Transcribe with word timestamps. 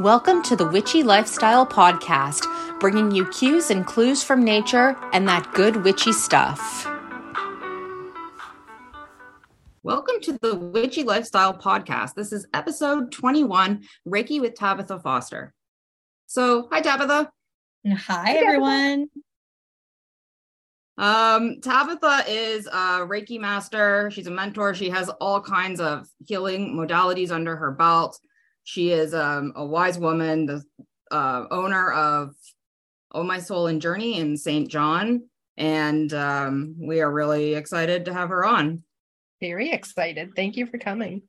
Welcome 0.00 0.42
to 0.42 0.56
the 0.56 0.68
Witchy 0.68 1.02
Lifestyle 1.02 1.66
Podcast, 1.66 2.44
bringing 2.80 3.12
you 3.12 3.24
cues 3.30 3.70
and 3.70 3.86
clues 3.86 4.22
from 4.22 4.44
nature 4.44 4.94
and 5.14 5.26
that 5.26 5.50
good 5.54 5.84
witchy 5.84 6.12
stuff. 6.12 6.86
Welcome 9.82 10.20
to 10.20 10.38
the 10.42 10.54
Witchy 10.54 11.02
Lifestyle 11.02 11.54
Podcast. 11.54 12.12
This 12.12 12.30
is 12.30 12.46
episode 12.52 13.10
21 13.10 13.84
Reiki 14.06 14.38
with 14.38 14.52
Tabatha 14.52 15.02
Foster. 15.02 15.54
So, 16.26 16.68
hi, 16.70 16.82
Tabatha. 16.82 17.30
Hi, 17.86 17.94
hi 17.94 18.32
everyone. 18.32 19.08
Um, 20.98 21.62
Tabatha 21.62 22.24
is 22.28 22.66
a 22.66 23.06
Reiki 23.06 23.40
master. 23.40 24.10
She's 24.10 24.26
a 24.26 24.30
mentor. 24.30 24.74
She 24.74 24.90
has 24.90 25.08
all 25.22 25.40
kinds 25.40 25.80
of 25.80 26.06
healing 26.26 26.74
modalities 26.76 27.30
under 27.30 27.56
her 27.56 27.70
belt. 27.70 28.20
She 28.66 28.90
is 28.90 29.14
um, 29.14 29.52
a 29.54 29.64
wise 29.64 29.96
woman, 29.96 30.46
the 30.46 30.60
uh, 31.12 31.44
owner 31.52 31.92
of 31.92 32.34
Oh 33.12 33.22
My 33.22 33.38
Soul 33.38 33.68
and 33.68 33.80
Journey 33.80 34.18
in 34.18 34.36
St. 34.36 34.68
John. 34.68 35.28
And 35.56 36.12
um, 36.12 36.74
we 36.76 37.00
are 37.00 37.10
really 37.10 37.54
excited 37.54 38.06
to 38.06 38.12
have 38.12 38.28
her 38.30 38.44
on. 38.44 38.82
Very 39.40 39.70
excited. 39.70 40.32
Thank 40.34 40.56
you 40.56 40.66
for 40.66 40.78
coming. 40.78 41.22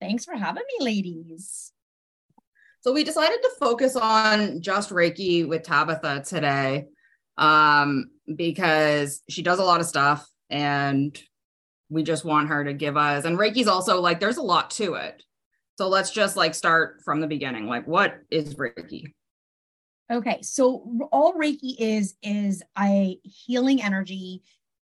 Thanks 0.00 0.24
for 0.24 0.36
having 0.36 0.62
me, 0.78 0.84
ladies. 0.84 1.72
So 2.82 2.92
we 2.92 3.02
decided 3.02 3.38
to 3.42 3.50
focus 3.58 3.96
on 3.96 4.62
just 4.62 4.90
Reiki 4.90 5.48
with 5.48 5.64
Tabatha 5.64 6.24
today 6.24 6.86
um, 7.36 8.08
because 8.36 9.20
she 9.28 9.42
does 9.42 9.58
a 9.58 9.64
lot 9.64 9.80
of 9.80 9.86
stuff 9.86 10.30
and 10.48 11.20
we 11.90 12.04
just 12.04 12.24
want 12.24 12.50
her 12.50 12.62
to 12.62 12.72
give 12.72 12.96
us 12.96 13.24
and 13.24 13.36
Reiki's 13.36 13.66
also 13.66 14.00
like 14.00 14.20
there's 14.20 14.36
a 14.36 14.42
lot 14.42 14.70
to 14.72 14.94
it. 14.94 15.24
So 15.78 15.86
let's 15.86 16.10
just 16.10 16.36
like 16.36 16.56
start 16.56 17.02
from 17.04 17.20
the 17.20 17.28
beginning. 17.28 17.68
Like 17.68 17.86
what 17.86 18.18
is 18.32 18.56
Reiki? 18.56 19.12
Okay, 20.10 20.42
so 20.42 21.08
all 21.12 21.34
Reiki 21.34 21.76
is 21.78 22.16
is 22.20 22.64
a 22.76 23.20
healing 23.22 23.80
energy 23.80 24.42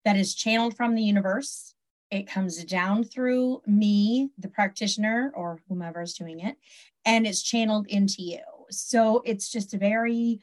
that 0.04 0.14
is 0.14 0.32
channeled 0.32 0.76
from 0.76 0.94
the 0.94 1.02
universe. 1.02 1.74
It 2.12 2.28
comes 2.28 2.62
down 2.64 3.02
through 3.02 3.62
me, 3.66 4.30
the 4.38 4.46
practitioner, 4.46 5.32
or 5.34 5.58
whomever 5.68 6.02
is 6.02 6.14
doing 6.14 6.38
it, 6.38 6.54
and 7.04 7.26
it's 7.26 7.42
channeled 7.42 7.88
into 7.88 8.22
you. 8.22 8.38
So 8.70 9.22
it's 9.24 9.50
just 9.50 9.74
a 9.74 9.78
very 9.78 10.40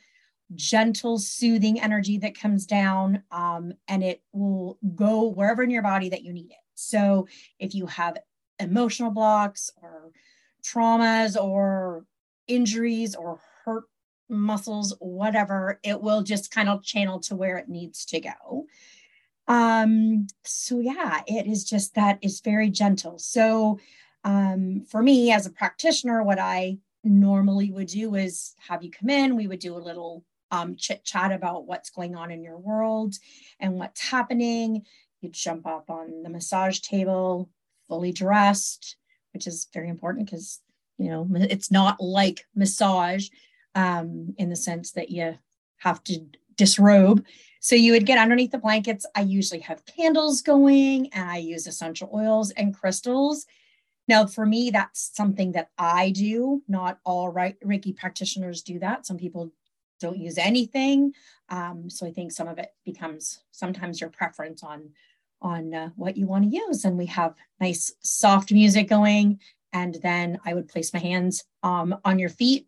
gentle, 0.56 1.20
soothing 1.20 1.80
energy 1.80 2.18
that 2.18 2.38
comes 2.38 2.66
down, 2.66 3.24
um, 3.32 3.72
and 3.88 4.04
it 4.04 4.22
will 4.34 4.78
go 4.94 5.24
wherever 5.30 5.64
in 5.64 5.70
your 5.70 5.84
body 5.84 6.10
that 6.10 6.24
you 6.24 6.34
need 6.34 6.52
it. 6.52 6.58
So 6.76 7.30
if 7.60 7.74
you 7.74 7.86
have 7.86 8.18
emotional 8.60 9.12
blocks 9.12 9.72
or 9.82 10.12
traumas 10.64 11.42
or 11.42 12.06
injuries 12.48 13.16
or 13.16 13.40
hurt 13.64 13.84
muscles, 14.30 14.96
whatever, 15.00 15.80
it 15.84 16.02
will 16.02 16.24
just 16.24 16.52
kind 16.52 16.70
of 16.70 16.84
channel 16.84 17.20
to 17.22 17.36
where 17.36 17.58
it 17.58 17.70
needs 17.70 18.06
to 18.06 18.20
go. 18.20 18.66
Um, 19.48 20.28
so 20.44 20.80
yeah, 20.80 21.22
it 21.28 21.48
is 21.48 21.64
just 21.64 21.96
that 21.96 22.20
is 22.22 22.40
very 22.40 22.70
gentle. 22.70 23.20
So 23.20 23.80
um, 24.24 24.86
for 24.90 25.02
me 25.02 25.32
as 25.32 25.46
a 25.46 25.52
practitioner, 25.52 26.24
what 26.24 26.40
I 26.40 26.78
normally 27.04 27.72
would 27.72 27.88
do 27.88 28.16
is 28.16 28.56
have 28.68 28.84
you 28.84 28.92
come 28.92 29.10
in, 29.10 29.36
we 29.36 29.48
would 29.48 29.60
do 29.60 29.76
a 29.76 29.78
little 29.78 30.24
um, 30.52 30.76
chit 30.76 31.04
chat 31.04 31.32
about 31.32 31.66
what's 31.66 31.90
going 31.90 32.16
on 32.16 32.32
in 32.32 32.44
your 32.44 32.58
world 32.58 33.16
and 33.60 33.74
what's 33.74 34.02
happening. 34.02 34.84
You'd 35.20 35.34
jump 35.34 35.66
up 35.68 35.90
on 35.90 36.24
the 36.24 36.30
massage 36.30 36.80
table, 36.80 37.50
fully 37.88 38.12
dressed, 38.12 38.98
which 39.34 39.48
is 39.48 39.68
very 39.74 39.90
important 39.90 40.26
because 40.26 40.62
you 40.98 41.10
know 41.10 41.28
it's 41.34 41.72
not 41.72 42.00
like 42.00 42.46
massage 42.56 43.30
um, 43.76 44.34
in 44.38 44.50
the 44.50 44.56
sense 44.56 44.92
that 44.92 45.10
you 45.10 45.36
have 45.78 46.04
to 46.06 46.20
disrobe. 46.56 47.26
So 47.60 47.76
you 47.76 47.94
would 47.94 48.06
get 48.06 48.20
underneath 48.20 48.52
the 48.52 48.58
blankets. 48.58 49.06
I 49.16 49.22
usually 49.22 49.62
have 49.62 49.86
candles 49.86 50.42
going, 50.42 51.12
and 51.14 51.30
I 51.30 51.38
use 51.38 51.66
essential 51.66 52.10
oils 52.14 52.52
and 52.52 52.76
crystals. 52.76 53.46
Now, 54.08 54.26
for 54.26 54.46
me, 54.46 54.70
that's 54.70 55.12
something 55.16 55.54
that 55.54 55.70
I 55.78 56.12
do. 56.12 56.62
Not 56.68 57.00
all 57.06 57.30
right 57.30 57.56
Reiki 57.62 57.96
practitioners 57.96 58.62
do 58.62 58.80
that. 58.80 59.06
Some 59.06 59.18
people 59.18 59.54
don't 60.00 60.18
use 60.18 60.38
anything. 60.38 61.14
Um, 61.50 61.90
so 61.90 62.06
I 62.06 62.12
think 62.12 62.32
some 62.32 62.48
of 62.48 62.60
it 62.60 62.74
becomes 62.84 63.40
sometimes 63.52 64.02
your 64.02 64.10
preference 64.10 64.62
on 64.64 64.90
on 65.44 65.74
uh, 65.74 65.90
what 65.96 66.18
you 66.18 66.26
want 66.26 66.46
to 66.46 66.58
use. 66.58 66.86
And 66.86 66.98
we 66.98 67.06
have 67.08 67.36
nice 67.60 67.92
soft 68.02 68.52
music 68.52 68.88
going. 68.88 69.40
And 69.72 69.96
then 70.02 70.40
I 70.46 70.54
would 70.54 70.68
place 70.68 70.94
my 70.94 71.00
hands 71.00 71.44
um, 71.62 71.96
on 72.06 72.18
your 72.20 72.30
feet. 72.30 72.68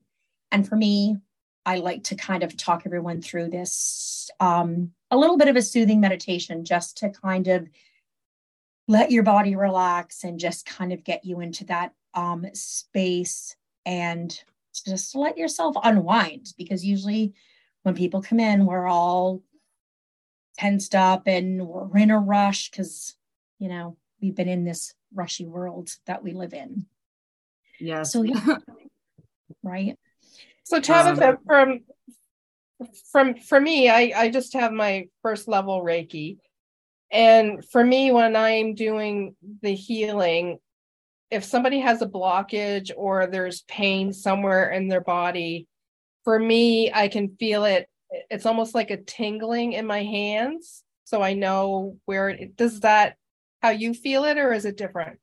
And 0.52 0.68
for 0.68 0.76
me, 0.76 1.18
I 1.66 1.78
like 1.78 2.04
to 2.06 2.16
kind 2.16 2.44
of 2.44 2.56
talk 2.56 2.84
everyone 2.86 3.22
through 3.22 3.50
this 3.50 4.30
um, 4.40 4.92
a 5.10 5.18
little 5.18 5.38
bit 5.38 5.48
of 5.48 5.56
a 5.56 5.62
soothing 5.62 6.00
meditation 6.00 6.66
just 6.66 6.98
to 6.98 7.10
kind 7.10 7.48
of 7.48 7.68
let 8.88 9.12
your 9.12 9.24
body 9.24 9.56
relax 9.56 10.24
and 10.24 10.40
just 10.40 10.66
kind 10.66 10.94
of 10.94 11.04
get 11.04 11.26
you 11.26 11.40
into 11.40 11.66
that 11.66 11.94
um, 12.14 12.46
space 12.54 13.56
and 13.86 14.44
just 14.86 15.16
let 15.16 15.38
yourself 15.38 15.76
unwind 15.84 16.54
because 16.58 16.86
usually 16.86 17.34
when 17.84 17.96
people 17.96 18.22
come 18.22 18.40
in, 18.40 18.66
we're 18.66 18.88
all 18.88 19.42
tensed 20.58 20.96
up 20.96 21.24
and 21.28 21.68
we're 21.68 21.98
in 21.98 22.12
a 22.12 22.20
rush 22.20 22.70
because, 22.70 23.16
you 23.60 23.70
know, 23.70 23.98
we've 24.22 24.36
been 24.36 24.50
in 24.50 24.66
this 24.66 24.94
rushy 25.14 25.46
world 25.46 25.90
that 26.06 26.24
we 26.24 26.34
live 26.34 26.54
in. 26.54 26.86
Yeah. 27.80 28.04
So, 28.04 28.24
yeah. 28.24 28.58
right. 29.64 29.98
So, 30.64 30.80
Tabatha, 30.80 31.30
um, 31.30 31.38
from 31.46 31.80
from 33.12 33.36
for 33.36 33.60
me, 33.60 33.90
I 33.90 34.12
I 34.16 34.30
just 34.30 34.54
have 34.54 34.72
my 34.72 35.08
first 35.22 35.48
level 35.48 35.82
Reiki, 35.84 36.38
and 37.12 37.64
for 37.70 37.84
me, 37.84 38.12
when 38.12 38.36
I'm 38.36 38.74
doing 38.74 39.36
the 39.62 39.76
healing, 39.76 40.58
if 41.30 41.44
somebody 41.44 41.80
has 41.80 42.02
a 42.02 42.08
blockage 42.08 42.92
or 42.96 43.28
there's 43.28 43.62
pain 43.64 44.12
somewhere 44.12 44.70
in 44.72 44.88
their 44.88 45.02
body, 45.02 45.68
for 46.24 46.40
me, 46.40 46.92
I 46.92 47.08
can 47.08 47.36
feel 47.38 47.66
it. 47.66 47.88
It's 48.10 48.46
almost 48.46 48.76
like 48.76 48.92
a 48.92 48.98
tingling 48.98 49.74
in 49.74 49.86
my 49.86 50.04
hands. 50.04 50.84
So 51.06 51.22
I 51.22 51.34
know 51.34 51.98
where 52.06 52.30
it 52.30 52.56
does 52.56 52.82
that 52.82 53.18
how 53.62 53.70
you 53.70 53.94
feel 53.94 54.26
it 54.26 54.38
or 54.38 54.54
is 54.54 54.66
it 54.66 54.78
different? 54.78 55.20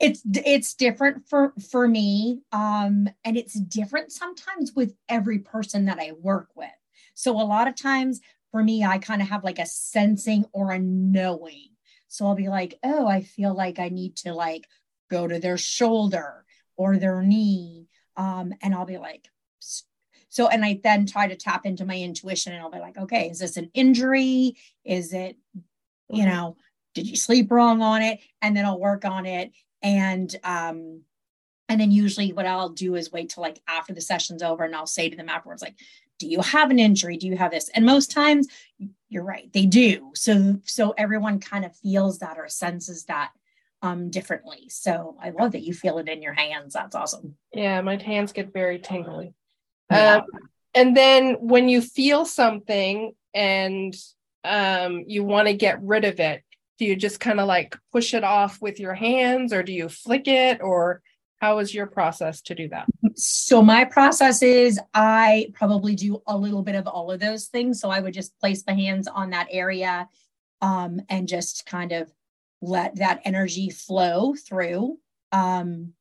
It's 0.00 0.22
it's 0.44 0.74
different 0.74 1.28
for 1.28 1.52
for 1.70 1.86
me. 1.86 2.40
Um 2.52 3.08
and 3.24 3.36
it's 3.36 3.58
different 3.58 4.12
sometimes 4.12 4.72
with 4.74 4.94
every 5.08 5.40
person 5.40 5.86
that 5.86 5.98
I 5.98 6.12
work 6.12 6.48
with. 6.54 6.68
So 7.14 7.32
a 7.32 7.44
lot 7.44 7.68
of 7.68 7.76
times 7.76 8.20
for 8.50 8.62
me, 8.62 8.84
I 8.84 8.98
kind 8.98 9.20
of 9.20 9.28
have 9.28 9.44
like 9.44 9.58
a 9.58 9.66
sensing 9.66 10.46
or 10.52 10.72
a 10.72 10.78
knowing. 10.78 11.68
So 12.08 12.26
I'll 12.26 12.34
be 12.34 12.48
like, 12.48 12.78
oh, 12.82 13.06
I 13.06 13.22
feel 13.22 13.54
like 13.54 13.78
I 13.78 13.88
need 13.88 14.16
to 14.18 14.32
like 14.32 14.66
go 15.10 15.26
to 15.26 15.38
their 15.38 15.58
shoulder 15.58 16.44
or 16.76 16.96
their 16.96 17.22
knee. 17.22 17.88
Um, 18.16 18.54
and 18.62 18.74
I'll 18.74 18.86
be 18.86 18.98
like, 18.98 19.28
so, 20.36 20.48
and 20.48 20.62
I 20.66 20.78
then 20.82 21.06
try 21.06 21.26
to 21.26 21.34
tap 21.34 21.64
into 21.64 21.86
my 21.86 21.96
intuition 21.96 22.52
and 22.52 22.60
I'll 22.60 22.70
be 22.70 22.78
like, 22.78 22.98
okay, 22.98 23.30
is 23.30 23.38
this 23.38 23.56
an 23.56 23.70
injury? 23.72 24.54
Is 24.84 25.14
it, 25.14 25.38
you 26.10 26.24
mm-hmm. 26.24 26.28
know, 26.28 26.56
did 26.92 27.08
you 27.08 27.16
sleep 27.16 27.50
wrong 27.50 27.80
on 27.80 28.02
it? 28.02 28.20
And 28.42 28.54
then 28.54 28.66
I'll 28.66 28.78
work 28.78 29.06
on 29.06 29.24
it. 29.24 29.52
And, 29.80 30.36
um, 30.44 31.00
and 31.70 31.80
then 31.80 31.90
usually 31.90 32.34
what 32.34 32.44
I'll 32.44 32.68
do 32.68 32.96
is 32.96 33.10
wait 33.10 33.30
till 33.30 33.44
like 33.44 33.62
after 33.66 33.94
the 33.94 34.02
session's 34.02 34.42
over 34.42 34.62
and 34.62 34.76
I'll 34.76 34.86
say 34.86 35.08
to 35.08 35.16
them 35.16 35.30
afterwards, 35.30 35.62
like, 35.62 35.76
do 36.18 36.26
you 36.26 36.42
have 36.42 36.70
an 36.70 36.78
injury? 36.78 37.16
Do 37.16 37.28
you 37.28 37.38
have 37.38 37.50
this? 37.50 37.70
And 37.70 37.86
most 37.86 38.10
times 38.10 38.46
you're 39.08 39.24
right, 39.24 39.50
they 39.54 39.64
do. 39.64 40.12
So, 40.14 40.60
so 40.66 40.92
everyone 40.98 41.40
kind 41.40 41.64
of 41.64 41.74
feels 41.76 42.18
that 42.18 42.36
or 42.36 42.50
senses 42.50 43.06
that 43.06 43.30
um, 43.80 44.10
differently. 44.10 44.66
So 44.68 45.16
I 45.18 45.30
love 45.30 45.52
that 45.52 45.62
you 45.62 45.72
feel 45.72 45.96
it 45.96 46.10
in 46.10 46.20
your 46.20 46.34
hands. 46.34 46.74
That's 46.74 46.94
awesome. 46.94 47.36
Yeah, 47.54 47.80
my 47.80 47.96
hands 47.96 48.32
get 48.32 48.52
very 48.52 48.78
tingly. 48.78 49.32
Yeah. 49.90 50.16
Um, 50.16 50.24
and 50.74 50.96
then 50.96 51.34
when 51.40 51.68
you 51.68 51.80
feel 51.80 52.24
something 52.24 53.12
and 53.34 53.94
um, 54.44 55.04
you 55.06 55.24
want 55.24 55.48
to 55.48 55.54
get 55.54 55.82
rid 55.82 56.04
of 56.04 56.20
it, 56.20 56.42
do 56.78 56.84
you 56.84 56.96
just 56.96 57.20
kind 57.20 57.40
of 57.40 57.46
like 57.46 57.76
push 57.92 58.12
it 58.12 58.24
off 58.24 58.60
with 58.60 58.78
your 58.78 58.94
hands 58.94 59.52
or 59.52 59.62
do 59.62 59.72
you 59.72 59.88
flick 59.88 60.28
it 60.28 60.60
or 60.60 61.00
how 61.38 61.58
is 61.58 61.74
your 61.74 61.86
process 61.86 62.40
to 62.42 62.54
do 62.54 62.68
that? 62.68 62.86
So 63.14 63.62
my 63.62 63.84
process 63.84 64.42
is 64.42 64.78
I 64.92 65.48
probably 65.54 65.94
do 65.94 66.22
a 66.26 66.36
little 66.36 66.62
bit 66.62 66.74
of 66.74 66.86
all 66.86 67.10
of 67.10 67.20
those 67.20 67.46
things. 67.46 67.80
So 67.80 67.90
I 67.90 68.00
would 68.00 68.14
just 68.14 68.38
place 68.38 68.62
my 68.66 68.74
hands 68.74 69.08
on 69.08 69.30
that 69.30 69.48
area 69.50 70.08
um, 70.60 71.00
and 71.08 71.28
just 71.28 71.66
kind 71.66 71.92
of 71.92 72.12
let 72.60 72.96
that 72.96 73.20
energy 73.24 73.70
flow 73.70 74.34
through. 74.34 74.98
Um, 75.32 75.92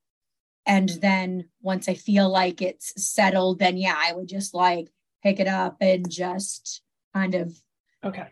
and 0.66 0.90
then 1.02 1.50
once 1.62 1.88
I 1.88 1.94
feel 1.94 2.30
like 2.30 2.62
it's 2.62 2.94
settled, 3.04 3.60
then 3.60 3.78
yeah, 3.78 3.96
I 3.98 4.14
would 4.14 4.28
just 4.28 4.54
like 4.54 4.90
pick 5.24 5.40
it 5.40 5.48
up 5.48 5.78
and 5.82 6.10
just 6.10 6.82
kind 7.14 7.36
of 7.36 7.56
okay 8.04 8.28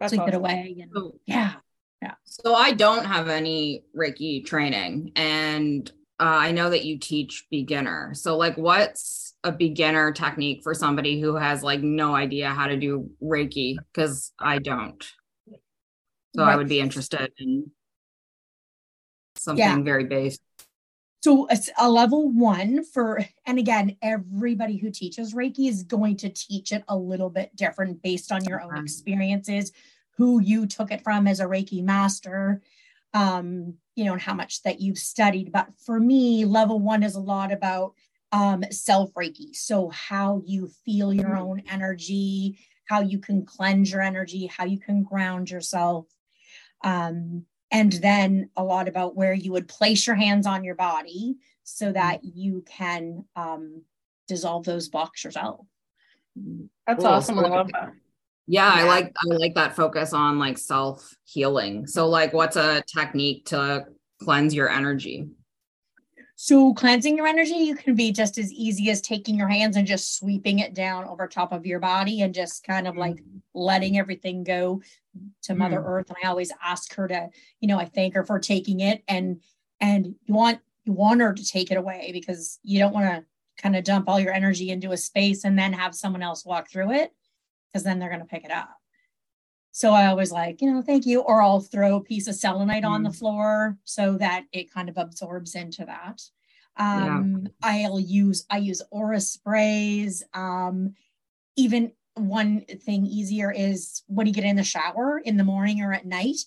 That's 0.00 0.10
sleep 0.10 0.22
awesome. 0.22 0.34
it 0.34 0.36
away. 0.36 0.76
And, 0.80 0.90
so, 0.94 1.18
yeah. 1.26 1.54
Yeah. 2.02 2.14
So 2.24 2.54
I 2.54 2.72
don't 2.72 3.04
have 3.04 3.28
any 3.28 3.84
Reiki 3.96 4.44
training 4.44 5.12
and 5.16 5.90
uh, 6.18 6.24
I 6.24 6.52
know 6.52 6.70
that 6.70 6.84
you 6.84 6.98
teach 6.98 7.46
beginner. 7.50 8.12
So, 8.14 8.36
like, 8.38 8.56
what's 8.56 9.34
a 9.44 9.52
beginner 9.52 10.12
technique 10.12 10.62
for 10.62 10.72
somebody 10.72 11.20
who 11.20 11.36
has 11.36 11.62
like 11.62 11.82
no 11.82 12.14
idea 12.14 12.48
how 12.50 12.68
to 12.68 12.76
do 12.76 13.10
Reiki? 13.22 13.76
Because 13.92 14.32
I 14.38 14.58
don't. 14.58 15.02
So, 16.34 16.42
right. 16.42 16.54
I 16.54 16.56
would 16.56 16.68
be 16.68 16.80
interested 16.80 17.32
in 17.38 17.70
something 19.36 19.64
yeah. 19.64 19.82
very 19.82 20.04
basic. 20.04 20.40
So, 21.26 21.48
it's 21.50 21.70
a 21.76 21.90
level 21.90 22.28
one 22.30 22.84
for, 22.84 23.24
and 23.46 23.58
again, 23.58 23.96
everybody 24.00 24.76
who 24.76 24.92
teaches 24.92 25.34
Reiki 25.34 25.68
is 25.68 25.82
going 25.82 26.18
to 26.18 26.28
teach 26.28 26.70
it 26.70 26.84
a 26.86 26.96
little 26.96 27.30
bit 27.30 27.50
different 27.56 28.00
based 28.00 28.30
on 28.30 28.44
your 28.44 28.62
own 28.62 28.78
experiences, 28.78 29.72
who 30.16 30.40
you 30.40 30.66
took 30.66 30.92
it 30.92 31.02
from 31.02 31.26
as 31.26 31.40
a 31.40 31.46
Reiki 31.46 31.82
master 31.82 32.62
um, 33.12 33.74
you 33.96 34.04
know, 34.04 34.12
and 34.12 34.22
how 34.22 34.34
much 34.34 34.62
that 34.62 34.80
you've 34.80 34.98
studied. 34.98 35.50
But 35.50 35.68
for 35.84 35.98
me, 35.98 36.44
level 36.44 36.78
one 36.78 37.02
is 37.02 37.16
a 37.16 37.20
lot 37.20 37.50
about 37.50 37.94
um, 38.30 38.62
self 38.70 39.12
Reiki. 39.14 39.56
So, 39.56 39.88
how 39.88 40.42
you 40.44 40.68
feel 40.84 41.12
your 41.12 41.30
mm-hmm. 41.30 41.42
own 41.42 41.62
energy, 41.68 42.58
how 42.84 43.00
you 43.00 43.18
can 43.18 43.44
cleanse 43.44 43.90
your 43.90 44.02
energy, 44.02 44.46
how 44.46 44.64
you 44.64 44.78
can 44.78 45.02
ground 45.02 45.50
yourself. 45.50 46.06
Um, 46.84 47.46
and 47.70 47.92
then 47.92 48.50
a 48.56 48.64
lot 48.64 48.88
about 48.88 49.16
where 49.16 49.34
you 49.34 49.52
would 49.52 49.68
place 49.68 50.06
your 50.06 50.16
hands 50.16 50.46
on 50.46 50.64
your 50.64 50.74
body 50.74 51.36
so 51.64 51.86
mm-hmm. 51.86 51.94
that 51.94 52.24
you 52.24 52.64
can 52.66 53.24
um, 53.34 53.82
dissolve 54.28 54.64
those 54.64 54.88
blocks 54.88 55.24
yourself. 55.24 55.66
That's 56.86 57.02
cool. 57.02 57.06
awesome. 57.06 57.38
I 57.38 57.42
love 57.42 57.68
that. 57.72 57.92
Yeah, 58.46 58.70
I 58.72 58.84
like 58.84 59.12
I 59.24 59.34
like 59.34 59.54
that 59.56 59.74
focus 59.74 60.12
on 60.12 60.38
like 60.38 60.56
self 60.56 61.16
healing. 61.24 61.86
So 61.86 62.08
like 62.08 62.32
what's 62.32 62.56
a 62.56 62.82
technique 62.86 63.46
to 63.46 63.86
cleanse 64.22 64.54
your 64.54 64.68
energy? 64.68 65.28
So 66.38 66.74
cleansing 66.74 67.16
your 67.16 67.26
energy, 67.26 67.54
you 67.54 67.74
can 67.74 67.94
be 67.94 68.12
just 68.12 68.36
as 68.36 68.52
easy 68.52 68.90
as 68.90 69.00
taking 69.00 69.36
your 69.36 69.48
hands 69.48 69.74
and 69.74 69.86
just 69.86 70.18
sweeping 70.18 70.58
it 70.58 70.74
down 70.74 71.06
over 71.06 71.26
top 71.26 71.50
of 71.50 71.64
your 71.64 71.80
body 71.80 72.20
and 72.20 72.34
just 72.34 72.62
kind 72.62 72.86
of 72.86 72.94
like 72.94 73.16
mm. 73.16 73.40
letting 73.54 73.98
everything 73.98 74.44
go 74.44 74.82
to 75.44 75.54
Mother 75.54 75.80
mm. 75.80 75.86
Earth. 75.86 76.10
And 76.10 76.18
I 76.22 76.28
always 76.28 76.52
ask 76.62 76.94
her 76.94 77.08
to, 77.08 77.30
you 77.60 77.68
know, 77.68 77.78
I 77.78 77.86
thank 77.86 78.14
her 78.14 78.22
for 78.22 78.38
taking 78.38 78.80
it 78.80 79.02
and 79.08 79.40
and 79.80 80.14
you 80.24 80.34
want 80.34 80.60
you 80.84 80.92
want 80.92 81.22
her 81.22 81.32
to 81.32 81.44
take 81.44 81.70
it 81.70 81.78
away 81.78 82.10
because 82.12 82.58
you 82.62 82.78
don't 82.78 82.92
want 82.92 83.06
to 83.06 83.24
kind 83.60 83.74
of 83.74 83.84
dump 83.84 84.06
all 84.06 84.20
your 84.20 84.34
energy 84.34 84.70
into 84.70 84.92
a 84.92 84.96
space 84.98 85.44
and 85.44 85.58
then 85.58 85.72
have 85.72 85.94
someone 85.94 86.22
else 86.22 86.44
walk 86.44 86.70
through 86.70 86.92
it 86.92 87.12
because 87.72 87.82
then 87.82 87.98
they're 87.98 88.10
going 88.10 88.20
to 88.20 88.26
pick 88.26 88.44
it 88.44 88.50
up. 88.50 88.68
So 89.76 89.92
I 89.92 90.06
always 90.06 90.32
like, 90.32 90.62
you 90.62 90.72
know, 90.72 90.80
thank 90.80 91.04
you. 91.04 91.20
Or 91.20 91.42
I'll 91.42 91.60
throw 91.60 91.96
a 91.96 92.00
piece 92.00 92.28
of 92.28 92.34
selenite 92.34 92.84
mm. 92.84 92.88
on 92.88 93.02
the 93.02 93.10
mm. 93.10 93.18
floor 93.18 93.76
so 93.84 94.16
that 94.16 94.46
it 94.50 94.72
kind 94.72 94.88
of 94.88 94.96
absorbs 94.96 95.54
into 95.54 95.84
that. 95.84 96.22
Um, 96.78 97.42
yeah. 97.62 97.86
I'll 97.86 98.00
use, 98.00 98.46
I 98.48 98.56
use 98.56 98.80
aura 98.90 99.20
sprays. 99.20 100.24
Um, 100.32 100.94
even 101.56 101.92
one 102.14 102.62
thing 102.62 103.04
easier 103.04 103.52
is 103.52 104.02
when 104.06 104.26
you 104.26 104.32
get 104.32 104.44
in 104.44 104.56
the 104.56 104.64
shower 104.64 105.18
in 105.22 105.36
the 105.36 105.44
morning 105.44 105.82
or 105.82 105.92
at 105.92 106.06
night, 106.06 106.38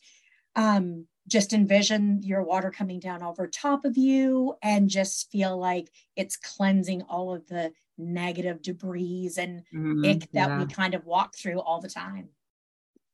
um, 0.56 1.06
just 1.28 1.54
envision 1.54 2.24
your 2.24 2.42
water 2.42 2.72
coming 2.72 3.00
down 3.00 3.22
over 3.22 3.46
top 3.46 3.86
of 3.86 3.96
you 3.96 4.56
and 4.64 4.90
just 4.90 5.30
feel 5.30 5.56
like 5.56 5.92
it's 6.16 6.36
cleansing 6.36 7.04
all 7.04 7.32
of 7.32 7.46
the 7.46 7.74
negative 7.96 8.64
debris 8.64 9.30
and 9.38 9.60
mm-hmm, 9.72 10.04
ick 10.04 10.32
that 10.32 10.50
yeah. 10.50 10.58
we 10.58 10.66
kind 10.66 10.96
of 10.96 11.06
walk 11.06 11.36
through 11.36 11.60
all 11.60 11.80
the 11.80 11.88
time. 11.88 12.30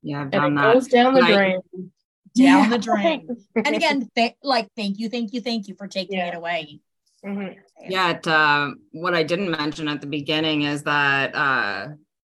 Yeah, 0.05 0.21
I've 0.21 0.31
done 0.31 0.45
and 0.45 0.53
it 0.53 0.61
that. 0.61 0.73
goes 0.73 0.87
down 0.87 1.13
the 1.13 1.21
drain. 1.21 1.59
Down 1.73 1.89
yeah. 2.35 2.69
the 2.69 2.77
drain. 2.79 3.27
and 3.55 3.75
again, 3.75 4.09
th- 4.15 4.35
like 4.43 4.69
thank 4.75 4.99
you, 4.99 5.09
thank 5.09 5.33
you, 5.33 5.41
thank 5.41 5.67
you 5.67 5.75
for 5.75 5.87
taking 5.87 6.17
yeah. 6.17 6.27
it 6.27 6.35
away. 6.35 6.79
Mm-hmm. 7.25 7.59
Yeah, 7.89 8.11
it, 8.11 8.27
uh, 8.27 8.71
what 8.91 9.15
I 9.15 9.23
didn't 9.23 9.51
mention 9.51 9.87
at 9.87 9.99
the 9.99 10.07
beginning 10.07 10.61
is 10.61 10.83
that 10.83 11.33
uh, 11.35 11.87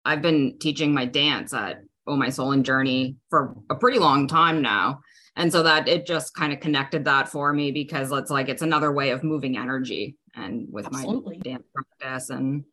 I've 0.05 0.23
been 0.23 0.59
teaching 0.61 0.95
my 0.95 1.07
dance 1.07 1.53
at 1.53 1.83
Oh 2.07 2.17
My 2.17 2.31
Soul 2.31 2.53
and 2.53 2.65
Journey 2.65 3.17
for 3.31 3.57
a 3.69 3.75
pretty 3.75 3.99
long 3.99 4.29
time 4.29 4.63
now 4.63 5.01
and 5.37 5.53
so 5.53 5.63
that 5.63 5.87
it 5.87 6.07
just 6.07 6.35
kind 6.35 6.53
of 6.53 6.61
connected 6.61 7.05
that 7.05 7.29
for 7.29 7.53
me 7.53 7.71
because 7.71 8.11
it's 8.11 8.31
like 8.31 8.49
it's 8.49 8.63
another 8.63 8.91
way 8.91 9.11
of 9.11 9.23
moving 9.23 9.57
energy 9.57 10.17
and 10.35 10.67
with 10.71 10.87
Absolutely. 10.87 11.37
my 11.37 11.43
dance 11.43 11.67
practice 11.75 12.31
and 12.31 12.65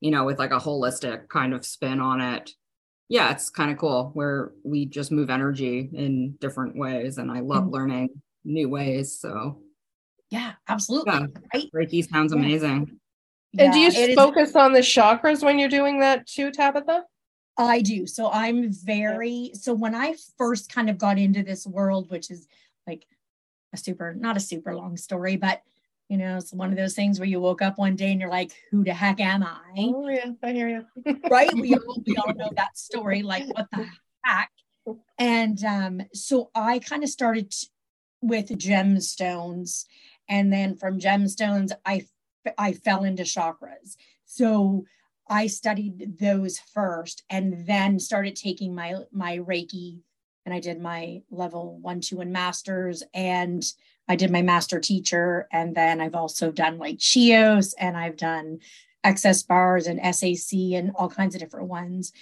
you 0.00 0.10
know 0.10 0.24
with 0.24 0.38
like 0.38 0.52
a 0.52 0.58
holistic 0.58 1.28
kind 1.28 1.52
of 1.52 1.66
spin 1.66 2.00
on 2.00 2.20
it 2.20 2.50
yeah 3.08 3.30
it's 3.30 3.50
kind 3.50 3.70
of 3.70 3.78
cool 3.78 4.10
where 4.14 4.52
we 4.62 4.86
just 4.86 5.12
move 5.12 5.30
energy 5.30 5.88
in 5.92 6.32
different 6.40 6.76
ways 6.76 7.18
and 7.18 7.30
i 7.30 7.40
love 7.40 7.64
mm-hmm. 7.64 7.74
learning 7.74 8.08
new 8.44 8.68
ways 8.68 9.18
so 9.18 9.58
yeah 10.30 10.52
absolutely 10.68 11.12
yeah. 11.12 11.26
Right? 11.52 11.70
reiki 11.74 12.08
sounds 12.08 12.32
yeah. 12.32 12.38
amazing 12.38 12.98
and 13.58 13.72
do 13.72 13.78
you 13.78 14.14
focus 14.14 14.50
is- 14.50 14.56
on 14.56 14.72
the 14.72 14.80
chakras 14.80 15.42
when 15.42 15.58
you're 15.58 15.68
doing 15.68 16.00
that 16.00 16.26
too 16.26 16.50
tabatha 16.50 17.02
I 17.56 17.82
do. 17.82 18.06
So 18.06 18.30
I'm 18.30 18.72
very 18.72 19.52
so 19.54 19.74
when 19.74 19.94
I 19.94 20.16
first 20.38 20.72
kind 20.72 20.90
of 20.90 20.98
got 20.98 21.18
into 21.18 21.42
this 21.42 21.66
world, 21.66 22.10
which 22.10 22.30
is 22.30 22.48
like 22.86 23.06
a 23.72 23.76
super 23.76 24.14
not 24.14 24.36
a 24.36 24.40
super 24.40 24.74
long 24.74 24.96
story, 24.96 25.36
but 25.36 25.62
you 26.08 26.18
know, 26.18 26.36
it's 26.36 26.52
one 26.52 26.70
of 26.70 26.76
those 26.76 26.94
things 26.94 27.18
where 27.18 27.28
you 27.28 27.40
woke 27.40 27.62
up 27.62 27.78
one 27.78 27.96
day 27.96 28.12
and 28.12 28.20
you're 28.20 28.30
like, 28.30 28.52
who 28.70 28.84
the 28.84 28.92
heck 28.92 29.20
am 29.20 29.42
I? 29.42 29.60
Oh 29.76 30.08
yeah, 30.08 30.30
I 30.42 30.52
hear 30.52 30.68
you. 30.68 31.16
right? 31.30 31.52
We 31.54 31.74
all 31.74 32.02
we 32.06 32.16
all 32.16 32.34
know 32.34 32.50
that 32.56 32.76
story, 32.76 33.22
like 33.22 33.46
what 33.54 33.68
the 33.72 33.88
heck? 34.24 34.50
And 35.18 35.64
um, 35.64 36.02
so 36.12 36.50
I 36.54 36.78
kind 36.78 37.02
of 37.02 37.08
started 37.08 37.50
t- 37.50 37.68
with 38.20 38.48
gemstones, 38.50 39.86
and 40.28 40.52
then 40.52 40.76
from 40.76 41.00
gemstones, 41.00 41.72
I 41.86 42.06
I 42.58 42.72
fell 42.72 43.04
into 43.04 43.22
chakras. 43.22 43.96
So 44.26 44.84
I 45.28 45.46
studied 45.46 46.18
those 46.18 46.58
first 46.58 47.22
and 47.30 47.66
then 47.66 47.98
started 47.98 48.36
taking 48.36 48.74
my 48.74 48.96
my 49.10 49.38
Reiki 49.38 50.00
and 50.44 50.54
I 50.54 50.60
did 50.60 50.80
my 50.80 51.22
level 51.30 51.78
one, 51.80 52.00
two, 52.00 52.20
and 52.20 52.32
masters 52.32 53.02
and 53.14 53.64
I 54.08 54.16
did 54.16 54.30
my 54.30 54.42
master 54.42 54.80
teacher. 54.80 55.48
And 55.50 55.74
then 55.74 56.00
I've 56.00 56.14
also 56.14 56.50
done 56.50 56.78
like 56.78 57.00
Chios 57.00 57.72
and 57.74 57.96
I've 57.96 58.16
done 58.16 58.58
access 59.02 59.42
bars 59.42 59.86
and 59.86 60.00
SAC 60.14 60.58
and 60.74 60.92
all 60.94 61.08
kinds 61.08 61.34
of 61.34 61.40
different 61.40 61.68
ones. 61.68 62.12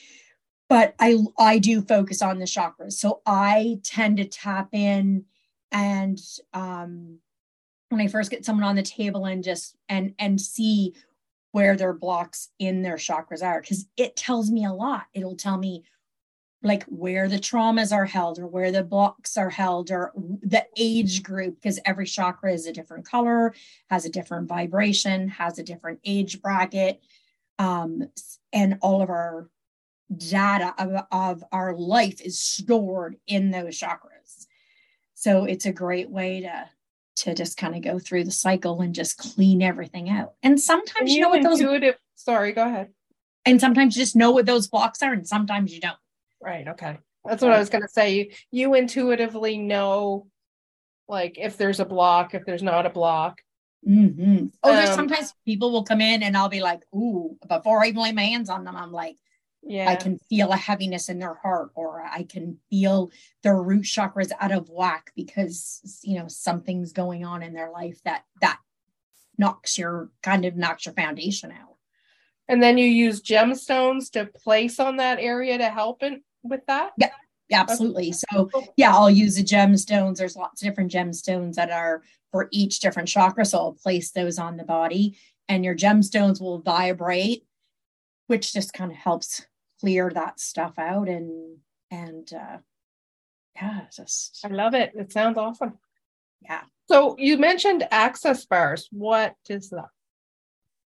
But 0.68 0.94
I 0.98 1.18
I 1.38 1.58
do 1.58 1.82
focus 1.82 2.22
on 2.22 2.38
the 2.38 2.44
chakras. 2.44 2.92
So 2.94 3.20
I 3.26 3.80
tend 3.82 4.18
to 4.18 4.24
tap 4.24 4.68
in 4.72 5.24
and 5.70 6.20
um 6.52 7.18
when 7.88 8.00
I 8.00 8.08
first 8.08 8.30
get 8.30 8.44
someone 8.44 8.64
on 8.64 8.76
the 8.76 8.82
table 8.82 9.26
and 9.26 9.44
just 9.44 9.76
and 9.88 10.14
and 10.18 10.40
see 10.40 10.94
where 11.50 11.76
their 11.76 11.92
blocks 11.92 12.48
in 12.58 12.82
their 12.82 12.96
chakras 12.96 13.42
are 13.42 13.60
because 13.60 13.86
it 13.96 14.16
tells 14.16 14.50
me 14.50 14.64
a 14.64 14.72
lot. 14.72 15.06
It'll 15.12 15.36
tell 15.36 15.58
me 15.58 15.84
like 16.62 16.84
where 16.84 17.28
the 17.28 17.38
traumas 17.38 17.92
are 17.92 18.04
held 18.04 18.38
or 18.38 18.46
where 18.46 18.70
the 18.70 18.82
blocks 18.82 19.36
are 19.36 19.50
held 19.50 19.90
or 19.90 20.12
the 20.42 20.64
age 20.76 21.22
group 21.22 21.56
because 21.56 21.78
every 21.84 22.06
chakra 22.06 22.52
is 22.52 22.66
a 22.66 22.72
different 22.72 23.04
color 23.04 23.54
has 23.90 24.04
a 24.04 24.10
different 24.10 24.48
vibration 24.48 25.28
has 25.28 25.58
a 25.58 25.62
different 25.62 25.98
age 26.04 26.40
bracket 26.40 27.02
um, 27.58 28.08
and 28.52 28.78
all 28.80 29.02
of 29.02 29.10
our 29.10 29.48
data 30.16 30.74
of, 30.78 31.06
of 31.10 31.44
our 31.52 31.74
life 31.76 32.20
is 32.20 32.38
stored 32.38 33.16
in 33.26 33.50
those 33.50 33.78
chakras 33.78 34.46
so 35.14 35.44
it's 35.44 35.66
a 35.66 35.72
great 35.72 36.10
way 36.10 36.40
to 36.40 36.68
to 37.14 37.34
just 37.34 37.56
kind 37.56 37.74
of 37.74 37.82
go 37.82 37.98
through 37.98 38.24
the 38.24 38.30
cycle 38.30 38.80
and 38.80 38.94
just 38.94 39.18
clean 39.18 39.62
everything 39.62 40.08
out. 40.08 40.34
And 40.42 40.60
sometimes 40.60 41.10
you, 41.10 41.16
you 41.16 41.22
know 41.22 41.28
what 41.28 41.42
those 41.42 41.60
sorry, 42.16 42.52
go 42.52 42.66
ahead. 42.66 42.90
And 43.44 43.60
sometimes 43.60 43.96
you 43.96 44.02
just 44.02 44.16
know 44.16 44.30
what 44.30 44.46
those 44.46 44.68
blocks 44.68 45.02
are, 45.02 45.12
and 45.12 45.26
sometimes 45.26 45.74
you 45.74 45.80
don't. 45.80 45.96
Right. 46.42 46.68
Okay. 46.68 46.98
That's 47.24 47.42
what 47.42 47.52
I 47.52 47.58
was 47.58 47.70
gonna 47.70 47.88
say. 47.88 48.14
You 48.14 48.30
you 48.50 48.74
intuitively 48.74 49.58
know 49.58 50.26
like 51.08 51.38
if 51.38 51.56
there's 51.56 51.80
a 51.80 51.84
block, 51.84 52.34
if 52.34 52.44
there's 52.44 52.62
not 52.62 52.86
a 52.86 52.90
block. 52.90 53.40
Mm-hmm. 53.88 54.46
Oh, 54.62 54.72
there's 54.72 54.90
um, 54.90 54.94
sometimes 54.94 55.34
people 55.44 55.72
will 55.72 55.84
come 55.84 56.00
in 56.00 56.22
and 56.22 56.36
I'll 56.36 56.48
be 56.48 56.60
like, 56.60 56.82
ooh, 56.94 57.36
before 57.48 57.82
I 57.82 57.88
even 57.88 58.02
lay 58.02 58.12
my 58.12 58.22
hands 58.22 58.48
on 58.48 58.64
them, 58.64 58.76
I'm 58.76 58.92
like, 58.92 59.16
yeah 59.62 59.88
i 59.88 59.96
can 59.96 60.18
feel 60.28 60.50
a 60.50 60.56
heaviness 60.56 61.08
in 61.08 61.18
their 61.18 61.34
heart 61.34 61.70
or 61.74 62.02
i 62.02 62.24
can 62.24 62.58
feel 62.68 63.10
their 63.42 63.60
root 63.60 63.84
chakras 63.84 64.32
out 64.40 64.52
of 64.52 64.68
whack 64.68 65.12
because 65.14 66.00
you 66.02 66.18
know 66.18 66.26
something's 66.28 66.92
going 66.92 67.24
on 67.24 67.42
in 67.42 67.52
their 67.52 67.70
life 67.70 68.00
that 68.04 68.24
that 68.40 68.58
knocks 69.38 69.78
your 69.78 70.10
kind 70.22 70.44
of 70.44 70.56
knocks 70.56 70.86
your 70.86 70.94
foundation 70.94 71.52
out 71.52 71.76
and 72.48 72.62
then 72.62 72.76
you 72.76 72.86
use 72.86 73.22
gemstones 73.22 74.10
to 74.10 74.26
place 74.26 74.80
on 74.80 74.96
that 74.96 75.18
area 75.18 75.56
to 75.56 75.68
help 75.68 76.02
it 76.02 76.22
with 76.42 76.64
that 76.66 76.92
yeah 76.98 77.10
yeah, 77.48 77.60
absolutely. 77.60 78.12
So 78.12 78.48
yeah, 78.78 78.94
I'll 78.94 79.10
use 79.10 79.36
the 79.36 79.44
gemstones. 79.44 80.16
There's 80.16 80.36
lots 80.36 80.62
of 80.62 80.68
different 80.68 80.90
gemstones 80.90 81.56
that 81.56 81.70
are 81.70 82.02
for 82.30 82.48
each 82.50 82.80
different 82.80 83.08
chakra. 83.08 83.44
So 83.44 83.58
I'll 83.58 83.72
place 83.74 84.10
those 84.10 84.38
on 84.38 84.56
the 84.56 84.64
body 84.64 85.18
and 85.50 85.62
your 85.62 85.74
gemstones 85.74 86.40
will 86.40 86.60
vibrate, 86.60 87.44
which 88.26 88.54
just 88.54 88.72
kind 88.72 88.90
of 88.90 88.96
helps 88.96 89.44
clear 89.80 90.10
that 90.14 90.40
stuff 90.40 90.78
out 90.78 91.08
and 91.10 91.58
and 91.90 92.32
uh 92.32 92.56
yeah 93.56 93.82
just 93.94 94.40
i 94.44 94.48
love 94.48 94.74
it 94.74 94.92
it 94.94 95.12
sounds 95.12 95.36
awesome 95.36 95.76
yeah 96.40 96.62
So 96.88 97.16
you 97.18 97.36
mentioned 97.36 97.86
access 97.90 98.44
bars. 98.46 98.88
What 98.92 99.34
is 99.48 99.70
that? 99.70 99.88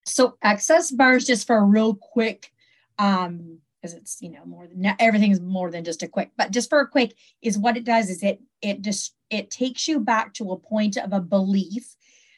So 0.06 0.36
access 0.42 0.92
bars, 0.92 1.26
just 1.26 1.48
for 1.48 1.58
a 1.58 1.64
real 1.64 1.96
quick, 1.96 2.52
um, 3.00 3.60
because 3.82 3.94
it's 3.96 4.22
you 4.22 4.30
know 4.30 4.46
more 4.46 4.68
than 4.68 4.96
everything 5.00 5.32
is 5.32 5.40
more 5.40 5.72
than 5.72 5.84
just 5.84 6.04
a 6.04 6.08
quick, 6.08 6.32
but 6.38 6.52
just 6.52 6.70
for 6.70 6.80
a 6.80 6.88
quick 6.88 7.16
is 7.42 7.58
what 7.58 7.78
it 7.78 7.84
does 7.84 8.10
is 8.10 8.24
it 8.24 8.42
it 8.62 8.82
just 8.82 9.16
it 9.30 9.50
takes 9.50 9.88
you 9.88 10.00
back 10.00 10.34
to 10.36 10.52
a 10.52 10.58
point 10.58 10.98
of 10.98 11.14
a 11.14 11.20
belief. 11.20 11.96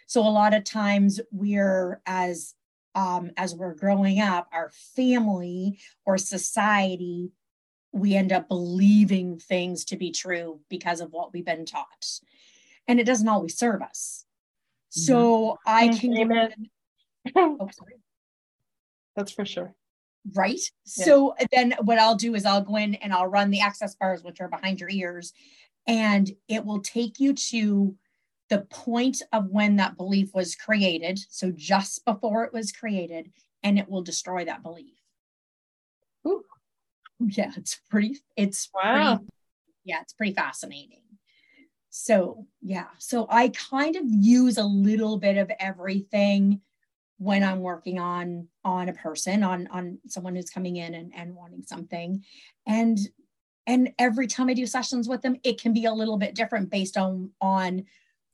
So 0.07 0.21
a 0.21 0.29
lot 0.29 0.53
of 0.53 0.63
times 0.63 1.19
we're 1.31 2.01
as 2.05 2.53
um, 2.95 3.31
as 3.37 3.55
we're 3.55 3.73
growing 3.73 4.19
up, 4.19 4.47
our 4.53 4.71
family 4.95 5.79
or 6.05 6.17
society, 6.17 7.31
we 7.91 8.15
end 8.15 8.31
up 8.31 8.47
believing 8.47 9.39
things 9.39 9.85
to 9.85 9.97
be 9.97 10.11
true 10.11 10.59
because 10.69 11.01
of 11.01 11.11
what 11.11 11.33
we've 11.33 11.45
been 11.45 11.65
taught. 11.65 12.19
And 12.87 12.99
it 12.99 13.05
doesn't 13.05 13.27
always 13.27 13.57
serve 13.57 13.81
us. 13.81 14.25
So 14.89 15.57
mm-hmm. 15.67 15.69
I 15.69 15.87
can. 15.97 16.17
Amen. 16.17 16.53
oh, 17.35 17.69
sorry. 17.71 17.95
That's 19.15 19.31
for 19.31 19.45
sure. 19.45 19.73
Right. 20.33 20.59
Yeah. 20.97 21.05
So 21.05 21.35
then 21.51 21.75
what 21.81 21.99
I'll 21.99 22.15
do 22.15 22.35
is 22.35 22.45
I'll 22.45 22.61
go 22.61 22.77
in 22.77 22.95
and 22.95 23.13
I'll 23.13 23.27
run 23.27 23.51
the 23.51 23.59
access 23.59 23.95
bars, 23.95 24.23
which 24.23 24.39
are 24.39 24.47
behind 24.47 24.79
your 24.79 24.89
ears, 24.89 25.33
and 25.85 26.31
it 26.47 26.65
will 26.65 26.79
take 26.81 27.19
you 27.19 27.33
to 27.33 27.95
the 28.49 28.59
point 28.69 29.21
of 29.31 29.47
when 29.47 29.77
that 29.77 29.97
belief 29.97 30.33
was 30.33 30.55
created. 30.55 31.19
So 31.29 31.51
just 31.51 32.05
before 32.05 32.45
it 32.45 32.53
was 32.53 32.71
created, 32.71 33.31
and 33.63 33.79
it 33.79 33.89
will 33.89 34.01
destroy 34.01 34.45
that 34.45 34.63
belief. 34.63 34.95
Ooh. 36.27 36.43
Yeah, 37.19 37.51
it's 37.55 37.79
pretty, 37.89 38.17
it's 38.35 38.69
wow. 38.73 39.15
Pretty, 39.15 39.29
yeah, 39.85 40.01
it's 40.01 40.13
pretty 40.13 40.33
fascinating. 40.33 41.03
So 41.89 42.47
yeah, 42.61 42.87
so 42.97 43.27
I 43.29 43.49
kind 43.49 43.95
of 43.95 44.03
use 44.05 44.57
a 44.57 44.63
little 44.63 45.17
bit 45.19 45.37
of 45.37 45.49
everything 45.59 46.59
when 47.17 47.43
I'm 47.43 47.61
working 47.61 47.99
on 47.99 48.47
on 48.63 48.89
a 48.89 48.93
person, 48.93 49.43
on 49.43 49.67
on 49.67 49.99
someone 50.07 50.35
who's 50.35 50.49
coming 50.49 50.77
in 50.77 50.93
and, 50.93 51.13
and 51.15 51.35
wanting 51.35 51.63
something. 51.63 52.23
And 52.65 52.97
and 53.65 53.93
every 53.97 54.27
time 54.27 54.49
I 54.49 54.53
do 54.53 54.65
sessions 54.65 55.07
with 55.07 55.21
them, 55.21 55.37
it 55.43 55.61
can 55.61 55.73
be 55.73 55.85
a 55.85 55.93
little 55.93 56.17
bit 56.17 56.35
different 56.35 56.69
based 56.69 56.97
on 56.97 57.31
on 57.41 57.85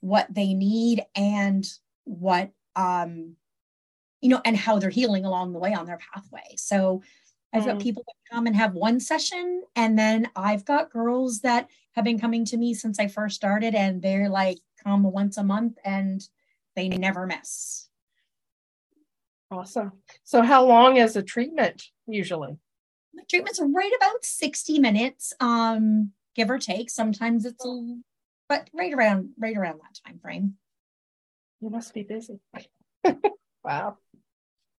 what 0.01 0.27
they 0.33 0.53
need 0.53 1.03
and 1.15 1.67
what 2.05 2.51
um 2.75 3.35
you 4.21 4.29
know 4.29 4.41
and 4.45 4.57
how 4.57 4.79
they're 4.79 4.89
healing 4.89 5.25
along 5.25 5.53
the 5.53 5.59
way 5.59 5.73
on 5.73 5.85
their 5.85 5.99
pathway 6.13 6.55
so 6.55 7.01
i've 7.53 7.65
got 7.65 7.77
mm. 7.77 7.81
people 7.81 8.03
that 8.07 8.33
come 8.33 8.47
and 8.47 8.55
have 8.55 8.73
one 8.73 8.99
session 8.99 9.61
and 9.75 9.97
then 9.97 10.29
i've 10.35 10.65
got 10.65 10.91
girls 10.91 11.41
that 11.41 11.67
have 11.93 12.05
been 12.05 12.19
coming 12.19 12.45
to 12.45 12.57
me 12.57 12.73
since 12.73 12.99
i 12.99 13.07
first 13.07 13.35
started 13.35 13.75
and 13.75 14.01
they're 14.01 14.29
like 14.29 14.59
come 14.83 15.03
once 15.03 15.37
a 15.37 15.43
month 15.43 15.77
and 15.83 16.29
they 16.75 16.87
never 16.87 17.25
miss 17.25 17.88
awesome 19.51 19.91
so 20.23 20.41
how 20.41 20.65
long 20.65 20.97
is 20.97 21.15
a 21.15 21.23
treatment 21.23 21.83
usually 22.07 22.57
the 23.13 23.23
treatment's 23.29 23.59
right 23.59 23.91
about 23.97 24.23
60 24.23 24.79
minutes 24.79 25.33
um 25.39 26.11
give 26.35 26.49
or 26.49 26.59
take 26.59 26.89
sometimes 26.89 27.45
it's 27.45 27.65
a 27.65 27.95
but 28.49 28.67
right 28.73 28.91
around 28.91 29.29
right 29.37 29.55
around 29.55 29.79
that 29.79 29.99
time 30.05 30.19
frame. 30.19 30.55
You 31.61 31.69
must 31.69 31.93
be 31.93 32.03
busy. 32.03 32.39
wow. 33.63 33.97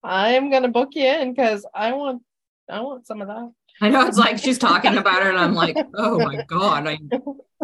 I'm 0.02 0.50
gonna 0.50 0.68
book 0.68 0.90
you 0.92 1.06
in 1.06 1.32
because 1.32 1.64
I 1.74 1.92
want 1.92 2.22
I 2.68 2.80
want 2.80 3.06
some 3.06 3.22
of 3.22 3.28
that. 3.28 3.52
I 3.80 3.88
know 3.88 4.06
it's 4.06 4.18
like 4.18 4.38
she's 4.38 4.58
talking 4.58 4.96
about 4.98 5.22
it, 5.22 5.28
and 5.28 5.38
I'm 5.38 5.54
like, 5.54 5.76
oh 5.94 6.18
my 6.18 6.44
god, 6.48 6.86
I, 6.86 6.98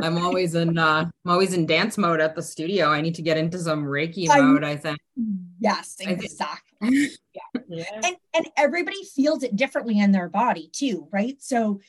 I'm 0.02 0.18
always 0.18 0.54
in 0.54 0.78
uh, 0.78 1.10
I'm 1.24 1.30
always 1.30 1.54
in 1.54 1.66
dance 1.66 1.98
mode 1.98 2.20
at 2.20 2.36
the 2.36 2.42
studio. 2.42 2.88
I 2.88 3.00
need 3.00 3.16
to 3.16 3.22
get 3.22 3.36
into 3.36 3.58
some 3.58 3.84
Reiki 3.84 4.28
I'm, 4.30 4.54
mode. 4.54 4.64
I 4.64 4.76
think. 4.76 4.98
Yes, 5.58 5.96
exactly. 5.98 6.65
Yeah. 6.80 7.04
And 8.04 8.16
and 8.34 8.46
everybody 8.56 9.02
feels 9.04 9.42
it 9.42 9.56
differently 9.56 9.98
in 9.98 10.12
their 10.12 10.28
body 10.28 10.70
too, 10.72 11.08
right? 11.12 11.36
So, 11.40 11.80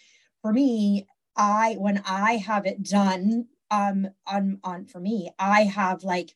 for 0.42 0.52
me, 0.52 1.08
I 1.36 1.76
when 1.78 2.02
I 2.06 2.38
have 2.38 2.66
it 2.66 2.84
done 2.84 3.48
um 3.72 4.08
on 4.26 4.60
on 4.64 4.86
for 4.86 5.00
me 5.00 5.30
i 5.40 5.64
have 5.64 6.04
like 6.04 6.34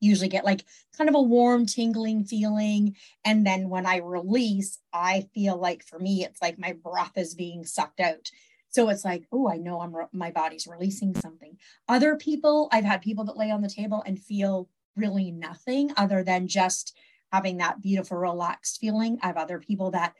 usually 0.00 0.28
get 0.28 0.44
like 0.44 0.64
kind 0.96 1.08
of 1.08 1.16
a 1.16 1.22
warm 1.22 1.64
tingling 1.64 2.24
feeling 2.24 2.94
and 3.24 3.46
then 3.46 3.68
when 3.68 3.86
i 3.86 3.96
release 3.98 4.78
i 4.92 5.26
feel 5.34 5.56
like 5.56 5.82
for 5.84 5.98
me 5.98 6.24
it's 6.24 6.42
like 6.42 6.58
my 6.58 6.72
breath 6.72 7.16
is 7.16 7.34
being 7.34 7.64
sucked 7.64 8.00
out 8.00 8.30
so 8.68 8.88
it's 8.88 9.04
like 9.04 9.24
oh 9.32 9.48
i 9.48 9.56
know 9.56 9.80
i'm 9.80 9.94
re- 9.94 10.04
my 10.12 10.30
body's 10.30 10.66
releasing 10.66 11.14
something 11.14 11.56
other 11.88 12.16
people 12.16 12.68
i've 12.70 12.84
had 12.84 13.00
people 13.00 13.24
that 13.24 13.36
lay 13.36 13.50
on 13.50 13.62
the 13.62 13.68
table 13.68 14.02
and 14.04 14.22
feel 14.22 14.68
really 14.96 15.30
nothing 15.30 15.90
other 15.96 16.22
than 16.22 16.46
just 16.46 16.96
having 17.34 17.58
that 17.58 17.80
beautiful 17.80 18.16
relaxed 18.16 18.78
feeling 18.80 19.18
i 19.22 19.26
have 19.26 19.36
other 19.36 19.58
people 19.58 19.90
that 19.90 20.14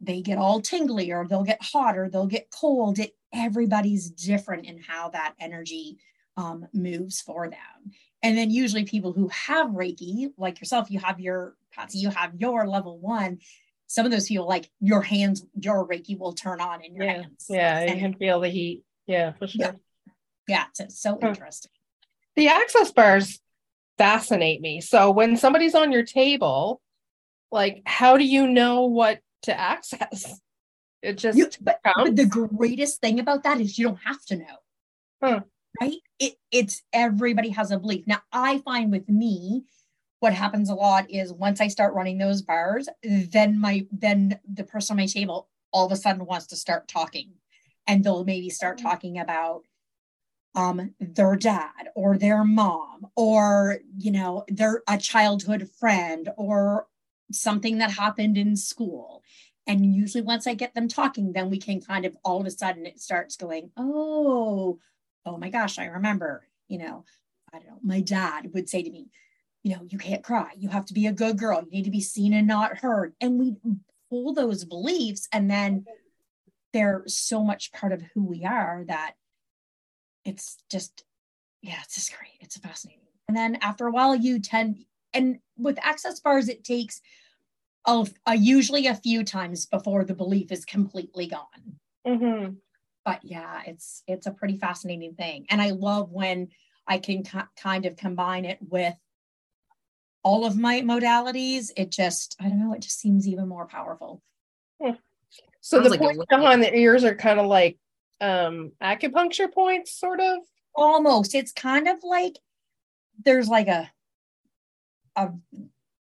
they 0.00 0.20
get 0.20 0.38
all 0.38 0.60
tingly 0.60 1.12
or 1.12 1.26
they'll 1.26 1.44
get 1.44 1.62
hot 1.62 1.96
or 1.96 2.08
they'll 2.08 2.26
get 2.26 2.50
cold 2.50 2.98
it 2.98 3.14
everybody's 3.32 4.10
different 4.10 4.66
in 4.66 4.78
how 4.78 5.08
that 5.08 5.34
energy 5.40 5.98
um, 6.36 6.66
moves 6.72 7.20
for 7.20 7.48
them. 7.48 7.92
And 8.22 8.36
then 8.36 8.50
usually 8.50 8.84
people 8.84 9.12
who 9.12 9.28
have 9.28 9.68
Reiki, 9.68 10.32
like 10.36 10.60
yourself, 10.60 10.90
you 10.90 10.98
have 11.00 11.20
your 11.20 11.54
Patsy, 11.72 11.98
you 11.98 12.10
have 12.10 12.34
your 12.38 12.66
level 12.66 12.98
one. 12.98 13.38
Some 13.86 14.06
of 14.06 14.12
those 14.12 14.28
feel 14.28 14.46
like 14.46 14.70
your 14.80 15.02
hands, 15.02 15.44
your 15.60 15.86
Reiki 15.86 16.18
will 16.18 16.32
turn 16.32 16.60
on 16.60 16.82
in 16.82 16.94
your 16.94 17.04
yeah. 17.04 17.12
hands. 17.12 17.46
Yeah, 17.48 17.78
and, 17.80 17.90
you 17.90 17.96
can 17.98 18.14
feel 18.14 18.40
the 18.40 18.48
heat. 18.48 18.84
Yeah, 19.06 19.32
for 19.32 19.46
sure. 19.46 19.60
Yeah, 19.66 19.72
yeah 20.46 20.64
it's, 20.78 21.00
so 21.00 21.18
interesting. 21.20 21.72
The 22.36 22.48
access 22.48 22.92
bars 22.92 23.40
fascinate 23.98 24.60
me. 24.60 24.80
So 24.80 25.10
when 25.10 25.36
somebody's 25.36 25.74
on 25.74 25.92
your 25.92 26.04
table, 26.04 26.80
like 27.50 27.82
how 27.86 28.16
do 28.16 28.24
you 28.24 28.46
know 28.46 28.86
what 28.86 29.20
to 29.42 29.58
access? 29.58 30.40
It 31.02 31.18
just 31.18 31.36
you, 31.36 31.50
but, 31.60 31.80
but, 31.84 32.16
the 32.16 32.24
greatest 32.24 33.00
thing 33.00 33.20
about 33.20 33.42
that 33.42 33.60
is 33.60 33.78
you 33.78 33.86
don't 33.86 34.00
have 34.04 34.24
to 34.26 34.36
know. 34.36 34.56
Huh. 35.22 35.40
Right? 35.80 35.98
It 36.18 36.34
it's 36.50 36.82
everybody 36.92 37.50
has 37.50 37.70
a 37.70 37.78
belief. 37.78 38.06
Now 38.06 38.22
I 38.32 38.58
find 38.58 38.90
with 38.90 39.08
me, 39.08 39.64
what 40.20 40.32
happens 40.32 40.70
a 40.70 40.74
lot 40.74 41.10
is 41.10 41.30
once 41.30 41.60
I 41.60 41.68
start 41.68 41.92
running 41.92 42.16
those 42.16 42.40
bars, 42.40 42.88
then 43.02 43.60
my 43.60 43.86
then 43.92 44.40
the 44.50 44.64
person 44.64 44.94
on 44.94 44.98
my 44.98 45.06
table 45.06 45.48
all 45.72 45.84
of 45.84 45.92
a 45.92 45.96
sudden 45.96 46.24
wants 46.24 46.46
to 46.46 46.56
start 46.56 46.88
talking. 46.88 47.32
And 47.86 48.02
they'll 48.02 48.24
maybe 48.24 48.48
start 48.48 48.78
mm-hmm. 48.78 48.86
talking 48.86 49.18
about 49.18 49.64
um, 50.54 50.94
their 51.00 51.36
dad 51.36 51.88
or 51.94 52.16
their 52.16 52.44
mom 52.44 53.06
or 53.16 53.78
you 53.96 54.10
know 54.10 54.44
their 54.48 54.82
a 54.88 54.96
childhood 54.98 55.68
friend 55.78 56.28
or 56.36 56.86
something 57.32 57.78
that 57.78 57.90
happened 57.90 58.36
in 58.36 58.56
school 58.56 59.22
and 59.66 59.94
usually 59.94 60.22
once 60.22 60.46
I 60.46 60.54
get 60.54 60.74
them 60.74 60.88
talking, 60.88 61.32
then 61.32 61.48
we 61.50 61.58
can 61.58 61.80
kind 61.80 62.04
of 62.04 62.16
all 62.24 62.40
of 62.40 62.46
a 62.46 62.50
sudden 62.50 62.86
it 62.86 63.00
starts 63.00 63.36
going, 63.36 63.70
oh, 63.76 64.78
oh 65.24 65.36
my 65.38 65.48
gosh, 65.48 65.78
I 65.78 65.86
remember, 65.86 66.46
you 66.68 66.78
know, 66.78 67.04
I 67.52 67.58
don't 67.58 67.68
know, 67.68 67.78
my 67.82 68.00
dad 68.00 68.50
would 68.52 68.68
say 68.68 68.82
to 68.82 68.90
me, 68.90 69.08
you 69.62 69.74
know, 69.74 69.82
you 69.88 69.96
can't 69.96 70.22
cry. 70.22 70.50
You 70.58 70.68
have 70.68 70.84
to 70.86 70.94
be 70.94 71.06
a 71.06 71.12
good 71.12 71.38
girl. 71.38 71.62
You 71.62 71.70
need 71.70 71.84
to 71.84 71.90
be 71.90 72.02
seen 72.02 72.34
and 72.34 72.46
not 72.46 72.78
heard. 72.78 73.14
And 73.20 73.38
we 73.38 73.56
pull 74.10 74.34
those 74.34 74.64
beliefs 74.64 75.28
and 75.32 75.50
then 75.50 75.86
they're 76.74 77.04
so 77.06 77.42
much 77.42 77.72
part 77.72 77.92
of 77.92 78.02
who 78.14 78.24
we 78.24 78.44
are 78.44 78.84
that 78.88 79.14
it's 80.24 80.56
just, 80.70 81.04
yeah, 81.62 81.78
it's 81.82 81.94
just 81.94 82.16
great. 82.16 82.38
It's 82.40 82.56
fascinating. 82.56 83.00
And 83.28 83.36
then 83.36 83.58
after 83.60 83.86
a 83.86 83.90
while, 83.90 84.14
you 84.14 84.38
tend, 84.38 84.84
and 85.12 85.38
with 85.56 85.78
access 85.82 86.20
bars, 86.20 86.48
it 86.48 86.64
takes 86.64 87.00
of 87.86 88.12
uh, 88.26 88.32
usually 88.32 88.86
a 88.86 88.94
few 88.94 89.24
times 89.24 89.66
before 89.66 90.04
the 90.04 90.14
belief 90.14 90.50
is 90.50 90.64
completely 90.64 91.26
gone. 91.26 91.78
Mm-hmm. 92.06 92.54
But 93.04 93.20
yeah, 93.22 93.60
it's 93.66 94.02
it's 94.06 94.26
a 94.26 94.32
pretty 94.32 94.56
fascinating 94.56 95.14
thing, 95.14 95.44
and 95.50 95.60
I 95.60 95.70
love 95.70 96.10
when 96.10 96.48
I 96.86 96.98
can 96.98 97.22
kind 97.60 97.84
of 97.84 97.96
combine 97.96 98.46
it 98.46 98.58
with 98.60 98.94
all 100.22 100.46
of 100.46 100.56
my 100.56 100.80
modalities. 100.80 101.70
It 101.76 101.90
just 101.90 102.36
I 102.40 102.48
don't 102.48 102.60
know, 102.60 102.72
it 102.72 102.80
just 102.80 102.98
seems 102.98 103.28
even 103.28 103.46
more 103.46 103.66
powerful. 103.66 104.22
Hmm. 104.82 104.92
So 105.60 105.76
Sounds 105.78 105.84
the 105.84 105.90
like 105.90 106.00
points 106.00 106.24
behind 106.30 106.62
the 106.62 106.74
ears 106.74 107.04
are 107.04 107.14
kind 107.14 107.38
of 107.38 107.46
like 107.46 107.78
um 108.20 108.72
acupuncture 108.82 109.52
points, 109.52 109.98
sort 109.98 110.20
of. 110.20 110.38
Almost. 110.74 111.34
It's 111.34 111.52
kind 111.52 111.86
of 111.86 111.98
like 112.02 112.38
there's 113.24 113.48
like 113.48 113.68
a 113.68 113.90
a 115.16 115.30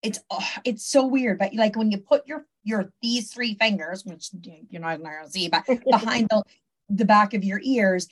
it's 0.02 0.20
oh, 0.30 0.48
it's 0.64 0.86
so 0.86 1.06
weird 1.06 1.38
but 1.38 1.54
like 1.54 1.76
when 1.76 1.90
you 1.90 1.98
put 1.98 2.26
your 2.26 2.46
your 2.62 2.92
these 3.02 3.32
three 3.32 3.54
fingers 3.54 4.04
which 4.04 4.30
you're 4.70 4.80
not 4.80 5.02
going 5.02 5.24
to 5.24 5.30
see 5.30 5.48
but 5.48 5.64
behind 5.90 6.28
the 6.30 6.42
the 6.88 7.04
back 7.04 7.34
of 7.34 7.44
your 7.44 7.60
ears 7.62 8.08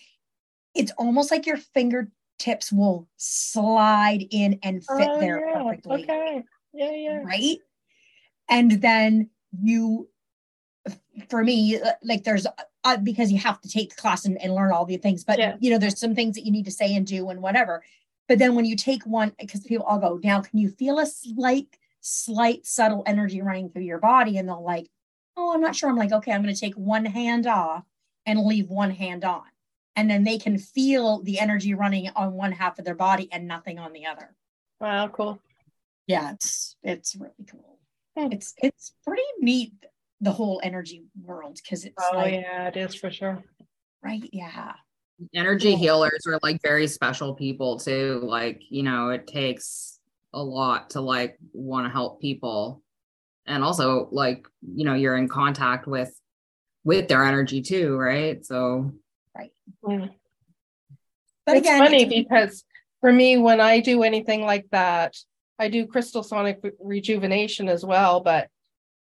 it's 0.75 0.93
almost 0.93 1.31
like 1.31 1.47
your 1.47 1.57
fingertips 1.57 2.73
will 2.73 3.09
slide 3.17 4.27
in 4.31 4.59
and 4.63 4.85
fit 4.85 5.09
oh, 5.11 5.21
there 5.21 5.41
yeah. 5.41 5.63
perfectly 5.63 6.03
okay 6.03 6.43
yeah 6.73 6.91
yeah 6.91 7.23
right 7.23 7.59
and 8.49 8.73
then 8.83 9.31
you 9.63 10.09
for 11.29 11.43
me 11.43 11.81
like 12.03 12.25
there's 12.25 12.47
uh, 12.95 12.97
because 12.97 13.31
you 13.31 13.39
have 13.39 13.61
to 13.61 13.69
take 13.69 13.91
the 13.95 14.01
class 14.01 14.25
and, 14.25 14.41
and 14.43 14.55
learn 14.55 14.73
all 14.73 14.85
the 14.85 14.97
things 14.97 15.25
but 15.25 15.39
yeah. 15.39 15.57
you 15.61 15.71
know 15.71 15.79
there's 15.79 16.01
some 16.01 16.15
things 16.15 16.35
that 16.35 16.45
you 16.45 16.53
need 16.53 16.65
to 16.65 16.71
say 16.71 16.95
and 16.95 17.07
do 17.07 17.31
and 17.31 17.41
whatever 17.41 17.83
But 18.29 18.39
then 18.39 18.55
when 18.55 18.67
you 18.67 18.77
take 18.77 19.05
one, 19.07 19.33
because 19.41 19.63
people 19.63 19.87
all 19.87 19.99
go, 19.99 20.21
now 20.23 20.43
can 20.43 20.59
you 20.59 20.69
feel 20.69 20.99
a 20.99 21.07
slight, 21.07 21.79
slight, 22.03 22.67
subtle 22.67 23.03
energy 23.07 23.41
running 23.41 23.71
through 23.71 23.89
your 23.89 23.99
body? 23.99 24.37
And 24.37 24.47
they'll 24.47 24.63
like, 24.63 24.87
oh, 25.35 25.55
I'm 25.55 25.63
not 25.63 25.75
sure. 25.75 25.89
I'm 25.89 25.97
like, 25.97 26.13
okay, 26.13 26.33
I'm 26.33 26.43
going 26.43 26.55
to 26.55 26.61
take 26.61 26.75
one 26.75 27.07
hand 27.07 27.47
off 27.47 27.85
and 28.27 28.45
leave 28.45 28.69
one 28.69 28.91
hand 28.91 29.25
on. 29.25 29.45
And 29.97 30.11
then 30.11 30.25
they 30.25 30.39
can 30.39 30.59
feel 30.59 31.23
the 31.23 31.39
energy 31.41 31.73
running 31.73 32.11
on 32.15 32.35
one 32.35 32.53
half 32.53 32.79
of 32.79 32.85
their 32.85 32.95
body 32.95 33.29
and 33.33 33.49
nothing 33.49 33.79
on 33.79 33.95
the 33.95 34.05
other. 34.05 34.37
Wow, 34.79 35.09
cool. 35.09 35.41
Yeah, 36.07 36.33
it's 36.33 36.77
it's 36.83 37.17
really 37.17 37.47
cool. 37.51 37.79
Hmm. 38.17 38.31
It's 38.31 38.55
it's 38.59 38.93
pretty 39.05 39.23
neat 39.41 39.73
the 40.21 40.33
whole 40.33 40.61
energy 40.63 41.05
world 41.23 41.59
because 41.63 41.85
it's 41.85 41.95
oh 42.13 42.17
like, 42.17 42.35
yeah, 42.35 42.69
it 42.69 42.77
is 42.77 42.95
for 42.95 43.11
sure. 43.11 43.43
Right. 44.03 44.29
Yeah. 44.33 44.73
Energy 45.35 45.71
cool. 45.71 45.79
healers 45.79 46.27
are 46.27 46.39
like 46.43 46.61
very 46.63 46.87
special 46.87 47.35
people 47.35 47.79
too. 47.79 48.21
Like, 48.23 48.63
you 48.71 48.83
know, 48.83 49.11
it 49.11 49.27
takes 49.27 49.99
a 50.33 50.43
lot 50.43 50.91
to 50.91 51.01
like 51.01 51.39
want 51.53 51.87
to 51.87 51.91
help 51.91 52.21
people. 52.21 52.83
And 53.47 53.65
also 53.65 54.09
like, 54.13 54.47
you 54.63 54.85
know, 54.85 54.95
you're 54.95 55.17
in 55.17 55.29
contact 55.29 55.87
with 55.87 56.13
with 56.85 57.09
their 57.09 57.25
energy 57.25 57.63
too, 57.63 57.97
right? 57.97 58.45
So 58.45 58.93
right. 59.37 59.53
Mm. 59.85 60.11
But 61.47 61.57
it's 61.57 61.67
again, 61.67 61.79
funny 61.79 62.03
it's- 62.03 62.25
because 62.25 62.65
for 63.01 63.13
me, 63.13 63.39
when 63.39 63.61
I 63.61 63.81
do 63.81 64.03
anything 64.03 64.43
like 64.43 64.67
that, 64.71 65.17
I 65.59 65.69
do 65.69 65.87
crystal 65.87 66.23
sonic 66.23 66.61
rejuvenation 66.81 67.69
as 67.69 67.85
well. 67.85 68.21
But 68.21 68.49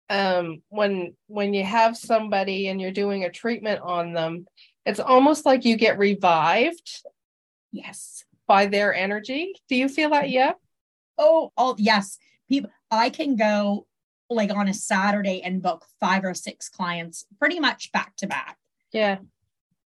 um, 0.09 0.61
when 0.69 1.15
when 1.27 1.53
you 1.53 1.63
have 1.63 1.95
somebody 1.97 2.67
and 2.67 2.81
you're 2.81 2.91
doing 2.91 3.23
a 3.23 3.29
treatment 3.29 3.81
on 3.81 4.13
them, 4.13 4.45
it's 4.85 4.99
almost 4.99 5.45
like 5.45 5.65
you 5.65 5.75
get 5.75 5.97
revived. 5.97 7.03
Yes. 7.71 8.25
By 8.47 8.65
their 8.65 8.93
energy. 8.93 9.53
Do 9.69 9.75
you 9.75 9.87
feel 9.87 10.09
that? 10.09 10.29
Yeah. 10.29 10.53
Oh, 11.17 11.51
all 11.55 11.75
yes. 11.77 12.17
People, 12.49 12.71
I 12.89 13.09
can 13.09 13.35
go 13.35 13.87
like 14.29 14.51
on 14.51 14.67
a 14.67 14.73
Saturday 14.73 15.41
and 15.41 15.61
book 15.61 15.85
five 15.99 16.23
or 16.23 16.33
six 16.33 16.69
clients 16.69 17.25
pretty 17.39 17.59
much 17.59 17.91
back 17.91 18.15
to 18.17 18.27
back. 18.27 18.57
Yeah. 18.91 19.19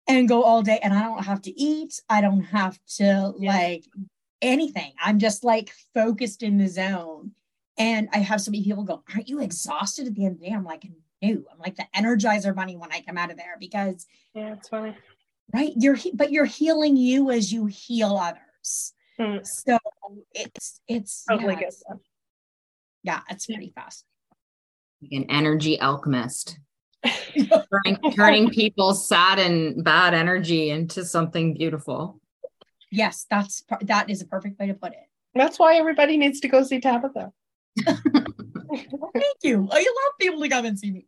And 0.08 0.28
go 0.28 0.44
all 0.44 0.64
day 0.64 0.80
and 0.82 0.94
I 0.94 1.04
don't 1.04 1.26
have 1.26 1.42
to 1.44 1.60
eat. 1.60 2.02
I 2.10 2.22
don't 2.22 2.44
have 2.44 2.80
to 2.96 3.34
yeah. 3.38 3.52
like 3.52 3.86
anything. 4.42 4.94
I'm 5.04 5.20
just 5.20 5.44
like 5.44 5.72
focused 5.94 6.44
in 6.44 6.58
the 6.58 6.68
zone. 6.68 7.32
And 7.78 8.10
I 8.12 8.20
have 8.20 8.42
so 8.42 8.52
many 8.52 8.64
people 8.64 8.84
go, 8.84 9.04
Aren't 9.14 9.30
you 9.30 9.40
exhausted 9.40 10.08
at 10.08 10.16
the 10.16 10.26
end 10.26 10.36
of 10.36 10.40
the 10.40 10.48
day? 10.48 10.54
I'm 10.54 10.64
like, 10.64 10.86
No, 11.22 11.30
I'm 11.30 11.60
like 11.60 11.76
the 11.76 11.86
energizer 11.96 12.56
bunny 12.56 12.78
when 12.78 12.92
I 12.92 13.02
come 13.02 13.18
out 13.18 13.32
of 13.32 13.38
there 13.38 13.58
because 13.60 14.06
yeah, 14.34 14.54
it's 14.54 14.70
funny. 14.70 14.96
Right. 15.54 15.74
You're 15.78 15.98
but 16.14 16.32
you're 16.32 16.46
healing 16.46 16.98
you 16.98 17.32
as 17.32 17.54
you 17.54 17.68
heal 17.68 18.18
others. 18.18 18.94
Mm. 19.20 19.46
So 19.46 19.78
it's 20.34 20.82
it's 20.88 21.26
totally 21.30 21.56
yeah, 21.56 21.68
it's, 21.68 21.84
yeah, 23.04 23.20
it's 23.30 23.46
pretty 23.46 23.72
fast 23.74 24.06
Like 25.02 25.12
an 25.12 25.26
energy 25.30 25.80
alchemist 25.80 26.60
turning, 27.06 28.12
turning 28.16 28.50
people's 28.50 29.08
sad 29.08 29.40
and 29.40 29.84
bad 29.84 30.14
energy 30.14 30.70
into 30.70 31.06
something 31.06 31.54
beautiful 31.54 32.20
yes 32.92 33.26
that's 33.30 33.64
that 33.82 34.10
is 34.10 34.22
a 34.22 34.26
perfect 34.26 34.60
way 34.60 34.68
to 34.68 34.74
put 34.74 34.94
it 34.94 35.08
that's 35.36 35.60
why 35.60 35.76
everybody 35.76 36.18
needs 36.18 36.40
to 36.40 36.48
go 36.48 36.64
see 36.64 36.80
tabatha 36.80 37.32
thank 37.86 39.38
you 39.44 39.68
i 39.72 39.78
love 39.78 40.14
people 40.20 40.42
to 40.42 40.50
come 40.50 40.66
and 40.66 40.78
see 40.80 40.92
me 40.92 41.06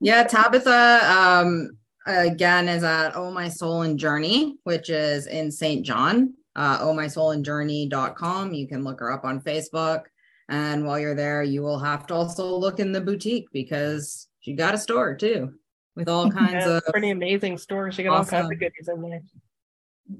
yeah 0.00 0.24
tabatha 0.24 1.00
um 1.10 1.70
again 2.06 2.68
is 2.68 2.82
at 2.82 3.16
oh 3.16 3.30
my 3.30 3.48
soul 3.48 3.82
and 3.82 3.98
journey 3.98 4.56
which 4.64 4.90
is 4.90 5.26
in 5.26 5.50
st 5.50 5.84
john 5.84 6.32
uh 6.56 6.78
oh 6.80 6.92
my 6.92 7.06
soul 7.06 7.32
and 7.32 7.44
journey.com 7.44 8.52
you 8.52 8.66
can 8.66 8.84
look 8.84 9.00
her 9.00 9.12
up 9.12 9.24
on 9.24 9.40
facebook 9.40 10.04
and 10.48 10.84
while 10.84 10.98
you're 10.98 11.14
there, 11.14 11.42
you 11.42 11.62
will 11.62 11.78
have 11.78 12.06
to 12.08 12.14
also 12.14 12.56
look 12.56 12.78
in 12.78 12.92
the 12.92 13.00
boutique 13.00 13.46
because 13.52 14.28
she 14.40 14.52
got 14.52 14.74
a 14.74 14.78
store 14.78 15.14
too 15.14 15.54
with 15.96 16.08
all 16.08 16.30
kinds 16.30 16.66
yeah, 16.66 16.76
of 16.76 16.84
pretty 16.86 17.10
amazing 17.10 17.58
store. 17.58 17.90
She 17.90 18.02
got 18.02 18.12
awesome. 18.12 18.34
all 18.34 18.42
kinds 18.42 18.52
of 18.52 18.60
goodies 18.60 18.88
in 18.88 19.02
there. 19.02 19.22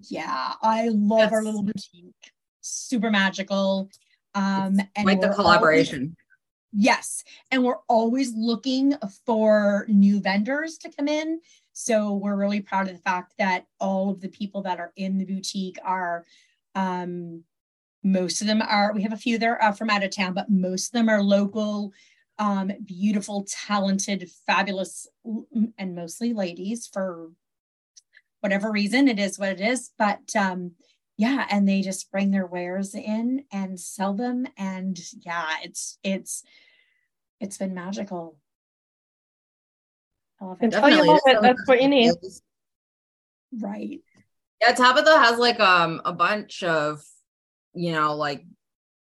Yeah, 0.09 0.53
I 0.63 0.89
love 0.89 1.19
That's, 1.19 1.33
our 1.35 1.43
little 1.43 1.63
boutique. 1.63 2.15
Super 2.63 3.11
magical. 3.11 3.91
Um 4.35 4.81
and 4.97 5.07
like 5.07 5.21
the 5.21 5.31
collaboration. 5.31 6.01
Always, 6.01 6.17
yes. 6.73 7.25
And 7.51 7.65
we're 7.65 7.83
always 7.89 8.33
looking 8.35 8.95
for 9.25 9.87
new 9.89 10.21
vendors 10.21 10.79
to 10.79 10.91
come 10.91 11.09
in. 11.09 11.41
So 11.73 12.15
we're 12.15 12.37
really 12.37 12.61
proud 12.61 12.89
of 12.89 12.95
the 12.95 13.03
fact 13.03 13.35
that 13.39 13.67
all 13.81 14.11
of 14.11 14.21
the 14.21 14.29
people 14.29 14.63
that 14.63 14.79
are 14.79 14.93
in 14.97 15.19
the 15.19 15.25
boutique 15.25 15.79
are 15.85 16.25
um 16.75 17.45
most 18.05 18.43
of 18.43 18.47
them 18.47 18.63
are, 18.63 18.93
we 18.93 19.03
have 19.03 19.15
a 19.15 19.17
few 19.17 19.39
that 19.39 19.47
are 19.47 19.63
uh, 19.63 19.73
from 19.73 19.89
out 19.89 20.05
of 20.05 20.11
town, 20.11 20.35
but 20.35 20.51
most 20.51 20.89
of 20.89 20.93
them 20.93 21.09
are 21.09 21.23
local, 21.23 21.93
um, 22.39 22.71
beautiful, 22.85 23.47
talented, 23.49 24.31
fabulous, 24.47 25.09
and 25.79 25.95
mostly 25.95 26.35
ladies 26.35 26.87
for 26.87 27.31
whatever 28.41 28.71
reason. 28.71 29.09
It 29.09 29.19
is 29.19 29.39
what 29.39 29.49
it 29.49 29.61
is. 29.61 29.91
But 29.99 30.37
um, 30.37 30.73
yeah, 31.17 31.47
and 31.51 31.69
they 31.69 31.81
just 31.81 32.11
bring 32.11 32.31
their 32.31 32.47
wares 32.47 32.95
in 32.95 33.45
and 33.53 33.79
sell 33.79 34.15
them. 34.15 34.47
And 34.57 34.99
yeah, 35.25 35.57
it's, 35.63 35.99
it's, 36.03 36.45
it's 37.41 37.59
been 37.59 37.75
magical. 37.75 38.37
I 40.41 40.45
love 40.47 40.61
it. 40.61 40.73
Tell 40.73 40.91
you 40.91 41.21
that's 41.41 41.67
what 41.67 41.81
you 41.83 41.89
need. 41.89 42.13
Right. 43.57 44.01
Yeah, 44.61 44.75
Tabatha 44.75 45.17
has 45.19 45.39
like 45.39 45.61
um 45.61 46.01
a 46.05 46.13
bunch 46.13 46.63
of 46.63 47.03
you 47.75 47.93
know, 47.93 48.15
like 48.15 48.45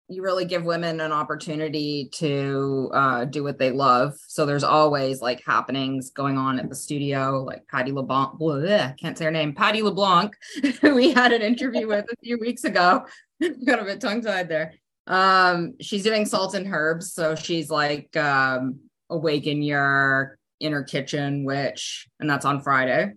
you 0.08 0.22
really 0.22 0.44
give 0.44 0.64
women 0.64 1.00
an 1.00 1.12
opportunity 1.12 2.10
to 2.12 2.90
uh, 2.92 3.24
do 3.24 3.42
what 3.42 3.58
they 3.58 3.70
love. 3.70 4.14
So 4.26 4.44
there's 4.44 4.64
always 4.64 5.22
like 5.22 5.42
happenings 5.44 6.10
going 6.10 6.36
on 6.36 6.58
at 6.58 6.68
the 6.68 6.74
studio, 6.74 7.42
like 7.42 7.66
Patty 7.68 7.90
LeBlanc, 7.90 8.38
bleh, 8.38 8.98
can't 8.98 9.16
say 9.16 9.24
her 9.24 9.30
name, 9.30 9.54
Patty 9.54 9.82
LeBlanc, 9.82 10.34
who 10.80 10.94
we 10.94 11.12
had 11.12 11.32
an 11.32 11.40
interview 11.40 11.88
with 11.88 12.04
a 12.12 12.16
few 12.22 12.38
weeks 12.38 12.64
ago. 12.64 13.06
Got 13.66 13.80
a 13.80 13.84
bit 13.84 14.00
tongue 14.00 14.22
tied 14.22 14.48
there. 14.48 14.74
Um, 15.06 15.74
she's 15.80 16.04
doing 16.04 16.26
salt 16.26 16.54
and 16.54 16.66
herbs. 16.66 17.12
So 17.14 17.34
she's 17.34 17.70
like 17.70 18.14
um, 18.16 18.80
awaken 19.08 19.62
your 19.62 20.38
inner 20.60 20.82
kitchen 20.82 21.44
which, 21.44 22.08
and 22.20 22.28
that's 22.28 22.44
on 22.44 22.60
Friday. 22.60 23.12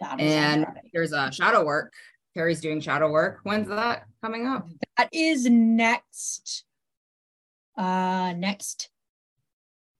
and 0.00 0.64
Friday. 0.64 0.90
there's 0.92 1.12
a 1.12 1.32
shadow 1.32 1.64
work 1.64 1.92
Carrie's 2.38 2.60
doing 2.60 2.80
shadow 2.80 3.10
work. 3.10 3.40
When's 3.42 3.66
that 3.66 4.04
coming 4.22 4.46
up? 4.46 4.68
That 4.98 5.08
is 5.12 5.46
next 5.48 6.64
uh 7.76 8.34
next 8.36 8.90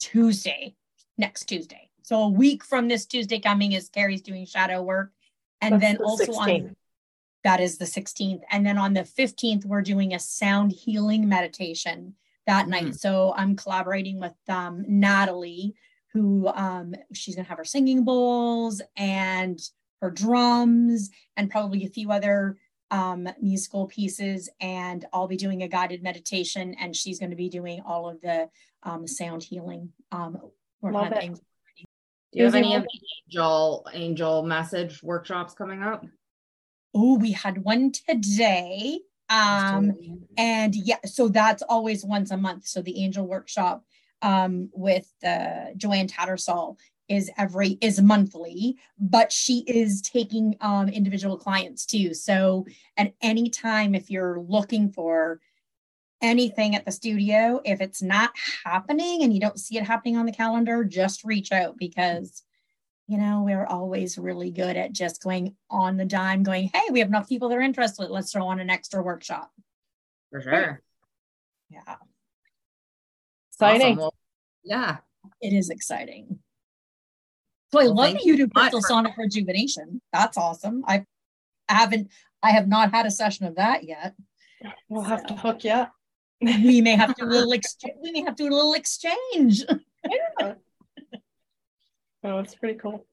Tuesday. 0.01 0.75
Next 1.17 1.45
Tuesday. 1.45 1.89
So 2.03 2.23
a 2.23 2.29
week 2.29 2.65
from 2.65 2.89
this 2.89 3.07
Tuesday 3.07 3.39
coming 3.39 3.73
is 3.73 3.89
Carrie's 3.89 4.23
doing 4.23 4.45
shadow 4.45 4.83
work. 4.83 5.13
And 5.61 5.75
That's 5.75 5.83
then 5.83 5.97
the 5.97 6.05
also 6.05 6.25
16th. 6.25 6.65
on 6.65 6.77
that 7.45 7.61
is 7.61 7.79
the 7.79 7.85
16th. 7.85 8.41
And 8.51 8.67
then 8.67 8.79
on 8.79 8.95
the 8.95 9.03
15th, 9.03 9.65
we're 9.65 9.83
doing 9.83 10.15
a 10.15 10.19
sound 10.19 10.73
healing 10.73 11.29
meditation 11.29 12.15
that 12.47 12.63
mm-hmm. 12.63 12.71
night. 12.71 12.95
So 12.97 13.33
I'm 13.37 13.57
collaborating 13.57 14.19
with 14.19 14.35
um, 14.49 14.85
Natalie, 14.89 15.75
who 16.13 16.49
um, 16.49 16.95
she's 17.13 17.37
gonna 17.37 17.49
have 17.49 17.59
her 17.59 17.65
singing 17.65 18.05
bowls 18.05 18.83
and 18.97 19.61
her 20.01 20.11
drums 20.11 21.11
and 21.37 21.51
probably 21.51 21.85
a 21.85 21.91
few 21.91 22.11
other 22.11 22.57
um, 22.91 23.29
musical 23.41 23.87
pieces. 23.87 24.49
And 24.61 25.05
I'll 25.13 25.29
be 25.29 25.37
doing 25.37 25.63
a 25.63 25.69
guided 25.69 26.03
meditation, 26.03 26.75
and 26.81 26.95
she's 26.95 27.19
going 27.19 27.31
to 27.31 27.37
be 27.37 27.49
doing 27.49 27.83
all 27.87 28.09
of 28.09 28.21
the 28.21 28.49
um, 28.83 29.07
sound 29.07 29.43
healing. 29.43 29.93
Um, 30.13 30.39
Love 30.83 31.13
it. 31.13 31.41
Do 32.33 32.41
you 32.41 32.45
have 32.45 32.55
any 32.55 32.75
of 32.75 32.83
the 32.83 33.01
angel 33.27 33.87
angel 33.93 34.43
message 34.43 35.03
workshops 35.03 35.55
coming 35.55 35.83
up? 35.83 36.05
Oh, 36.95 37.17
we 37.19 37.33
had 37.33 37.65
one 37.65 37.93
today. 37.93 39.01
Um, 39.31 39.93
and 40.37 40.75
yeah, 40.75 40.99
so 41.05 41.29
that's 41.29 41.63
always 41.63 42.05
once 42.05 42.31
a 42.31 42.37
month. 42.37 42.67
So 42.67 42.81
the 42.81 43.03
angel 43.03 43.27
workshop 43.27 43.85
um, 44.23 44.71
with 44.73 45.11
uh, 45.25 45.73
Joanne 45.77 46.09
Tattersall 46.09 46.77
is 47.09 47.31
every 47.39 47.79
is 47.81 48.01
monthly 48.01 48.77
but 48.99 49.33
she 49.33 49.61
is 49.67 50.03
taking 50.03 50.57
um, 50.61 50.89
individual 50.89 51.37
clients 51.37 51.87
too. 51.87 52.15
So 52.15 52.67
at 52.97 53.15
any 53.23 53.51
time 53.51 53.95
if 53.95 54.11
you're 54.11 54.41
looking 54.41 54.91
for 54.91 55.41
anything 56.21 56.75
at 56.75 56.85
the 56.85 56.93
studio 56.93 57.61
if 57.65 57.81
it's 57.81 58.03
not 58.03 58.33
happening 58.65 59.23
and 59.23 59.33
you 59.33 59.41
don't 59.41 59.61
see 59.61 59.79
it 59.79 59.85
happening 59.85 60.17
on 60.17 60.27
the 60.27 60.33
calendar 60.33 60.83
just 60.83 61.23
reach 61.23 61.53
out 61.53 61.77
because 61.79 62.43
you 63.07 63.17
know 63.17 63.43
we're 63.45 63.65
always 63.65 64.19
really 64.19 64.51
good 64.51 64.77
at 64.77 64.93
just 64.93 65.23
going 65.23 65.55
on 65.71 65.97
the 65.97 66.05
dime 66.05 66.43
going 66.43 66.69
hey 66.75 66.83
we 66.91 66.99
have 66.99 67.09
enough 67.09 67.29
people 67.29 67.49
that 67.49 67.57
are 67.57 67.63
interested. 67.63 68.11
Let's 68.11 68.33
throw 68.33 68.49
on 68.49 68.61
an 68.61 68.69
extra 68.69 69.03
workshop. 69.03 69.53
For 70.31 70.43
sure. 70.43 70.83
Yeah. 71.71 71.97
Exciting. 73.53 73.87
Awesome. 73.87 73.97
well, 73.97 74.15
yeah. 74.65 74.97
It 75.41 75.53
is 75.53 75.71
exciting 75.71 76.39
so 77.71 77.81
I 77.81 77.85
well, 77.85 77.95
love 77.95 78.13
that 78.15 78.25
you 78.25 78.37
do 78.37 78.49
crystal 78.49 78.83
sonic 78.83 79.17
rejuvenation. 79.17 80.01
That's 80.13 80.39
awesome. 80.39 80.85
I 80.87 81.05
haven't 81.69 82.11
I 82.43 82.51
have 82.51 82.69
not 82.69 82.93
had 82.93 83.07
a 83.07 83.11
session 83.11 83.47
of 83.47 83.57
that 83.57 83.85
yet. 83.85 84.15
We'll 84.89 85.03
have 85.03 85.27
to 85.27 85.35
hook 85.35 85.65
you 85.65 85.73
up. 85.73 85.93
We 86.41 86.81
may 86.81 86.97
have 86.97 87.15
to 87.17 87.25
do 87.25 87.29
a 87.29 87.31
little 87.31 87.53
exchange. 87.53 87.95
We 88.03 88.13
may 88.13 88.21
have 88.23 88.37
to 88.37 88.45
do 88.45 88.53
a 88.53 88.55
little 88.55 88.75
exchange. 88.75 89.65
Yeah. 90.41 90.55
Oh, 92.25 92.39
it's 92.39 92.55
pretty 92.55 92.79
cool. 92.79 93.07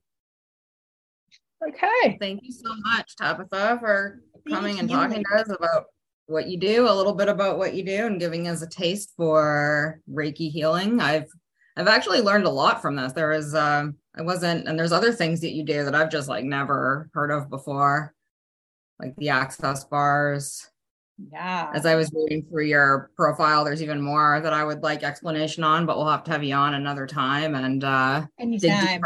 Okay. 1.68 2.18
Thank 2.20 2.42
you 2.44 2.52
so 2.52 2.74
much, 2.78 3.16
Tabatha, 3.20 3.80
for 3.80 4.22
Thank 4.46 4.56
coming 4.56 4.80
and 4.80 4.90
you. 4.90 4.96
talking 4.96 5.24
to 5.24 5.40
us 5.40 5.50
about 5.50 5.86
what 6.28 6.48
you 6.48 6.60
do, 6.60 6.90
a 6.90 6.94
little 6.94 7.14
bit 7.14 7.30
about 7.30 7.58
what 7.58 7.74
you 7.74 7.84
do, 7.84 8.06
and 8.08 8.20
giving 8.20 8.48
us 8.48 8.62
a 8.62 8.68
taste 8.68 9.14
for 9.16 10.02
Reiki 10.12 10.52
healing. 10.52 11.00
I've 11.00 11.30
I've 11.78 11.88
actually 11.88 12.22
learned 12.22 12.46
a 12.46 12.50
lot 12.50 12.82
from 12.82 12.96
this. 12.96 13.14
There 13.14 13.32
is 13.32 13.54
um 13.54 13.96
I 14.18 14.22
wasn't 14.22 14.68
and 14.68 14.80
there's 14.80 14.92
other 14.92 15.12
things 15.12 15.42
that 15.42 15.52
you 15.52 15.64
do 15.64 15.84
that 15.84 15.96
I've 15.96 16.12
just 16.12 16.30
like 16.30 16.46
never 16.46 17.10
heard 17.14 17.32
of 17.32 17.50
before, 17.50 18.14
like 19.00 19.16
the 19.18 19.30
access 19.30 19.84
bars. 19.84 20.70
Yeah. 21.32 21.72
As 21.74 21.86
I 21.86 21.96
was 21.96 22.12
reading 22.14 22.46
through 22.50 22.66
your 22.66 23.10
profile, 23.16 23.64
there's 23.64 23.82
even 23.82 24.02
more 24.02 24.42
that 24.42 24.54
I 24.54 24.64
would 24.64 24.84
like 24.84 25.04
explanation 25.04 25.64
on, 25.64 25.86
but 25.86 25.98
we'll 25.98 26.10
have 26.10 26.24
to 26.26 26.32
have 26.32 26.44
you 26.44 26.56
on 26.56 26.74
another 26.74 27.08
time 27.08 27.56
and 27.56 27.84
uh 27.84 28.26
Anytime. 28.40 29.02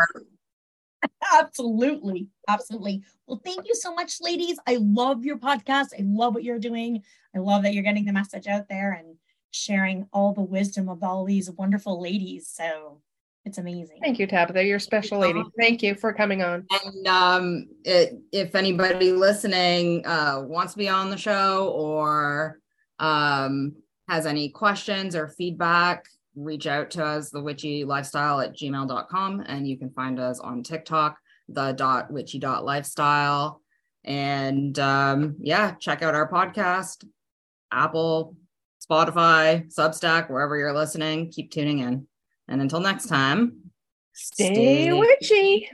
Absolutely. 1.33 2.27
Absolutely. 2.47 3.03
Well, 3.25 3.41
thank 3.43 3.67
you 3.67 3.75
so 3.75 3.93
much, 3.93 4.19
ladies. 4.21 4.59
I 4.67 4.77
love 4.81 5.23
your 5.23 5.37
podcast. 5.37 5.93
I 5.97 6.03
love 6.03 6.33
what 6.33 6.43
you're 6.43 6.59
doing. 6.59 7.03
I 7.35 7.39
love 7.39 7.63
that 7.63 7.73
you're 7.73 7.83
getting 7.83 8.05
the 8.05 8.13
message 8.13 8.47
out 8.47 8.67
there 8.67 8.91
and 8.91 9.15
sharing 9.51 10.07
all 10.11 10.33
the 10.33 10.41
wisdom 10.41 10.89
of 10.89 11.03
all 11.03 11.25
these 11.25 11.49
wonderful 11.51 12.01
ladies. 12.01 12.47
So 12.47 13.01
it's 13.45 13.57
amazing. 13.57 13.99
Thank 14.01 14.19
you, 14.19 14.27
Tabatha. 14.27 14.65
You're 14.65 14.77
a 14.77 14.81
special 14.81 15.19
lady. 15.19 15.41
Thank 15.57 15.81
you 15.81 15.95
for 15.95 16.13
coming 16.13 16.43
on. 16.43 16.65
And 16.83 17.07
um, 17.07 17.67
it, 17.83 18.13
if 18.31 18.53
anybody 18.53 19.11
listening 19.11 20.05
uh, 20.05 20.43
wants 20.45 20.73
to 20.73 20.77
be 20.77 20.89
on 20.89 21.09
the 21.09 21.17
show 21.17 21.69
or 21.69 22.59
um, 22.99 23.75
has 24.07 24.25
any 24.25 24.49
questions 24.49 25.15
or 25.15 25.29
feedback, 25.29 26.05
reach 26.35 26.67
out 26.67 26.91
to 26.91 27.03
us, 27.03 27.29
the 27.29 27.41
witchy 27.41 27.85
lifestyle 27.85 28.41
at 28.41 28.55
gmail.com. 28.55 29.43
And 29.47 29.67
you 29.67 29.77
can 29.77 29.91
find 29.91 30.19
us 30.19 30.39
on 30.39 30.61
TikTok, 30.61 31.17
the 31.47 31.71
dot 31.71 32.11
witchy 32.11 32.39
dot 32.39 32.65
lifestyle. 32.65 33.61
And 34.03 34.77
um, 34.79 35.37
yeah, 35.39 35.75
check 35.79 36.01
out 36.01 36.13
our 36.15 36.29
podcast, 36.29 37.05
Apple, 37.71 38.35
Spotify, 38.89 39.73
Substack, 39.73 40.29
wherever 40.29 40.57
you're 40.57 40.73
listening. 40.73 41.31
Keep 41.31 41.51
tuning 41.51 41.79
in. 41.79 42.08
And 42.49 42.61
until 42.61 42.79
next 42.79 43.07
time, 43.07 43.71
Stay 44.13 44.91
witchy. 44.91 45.69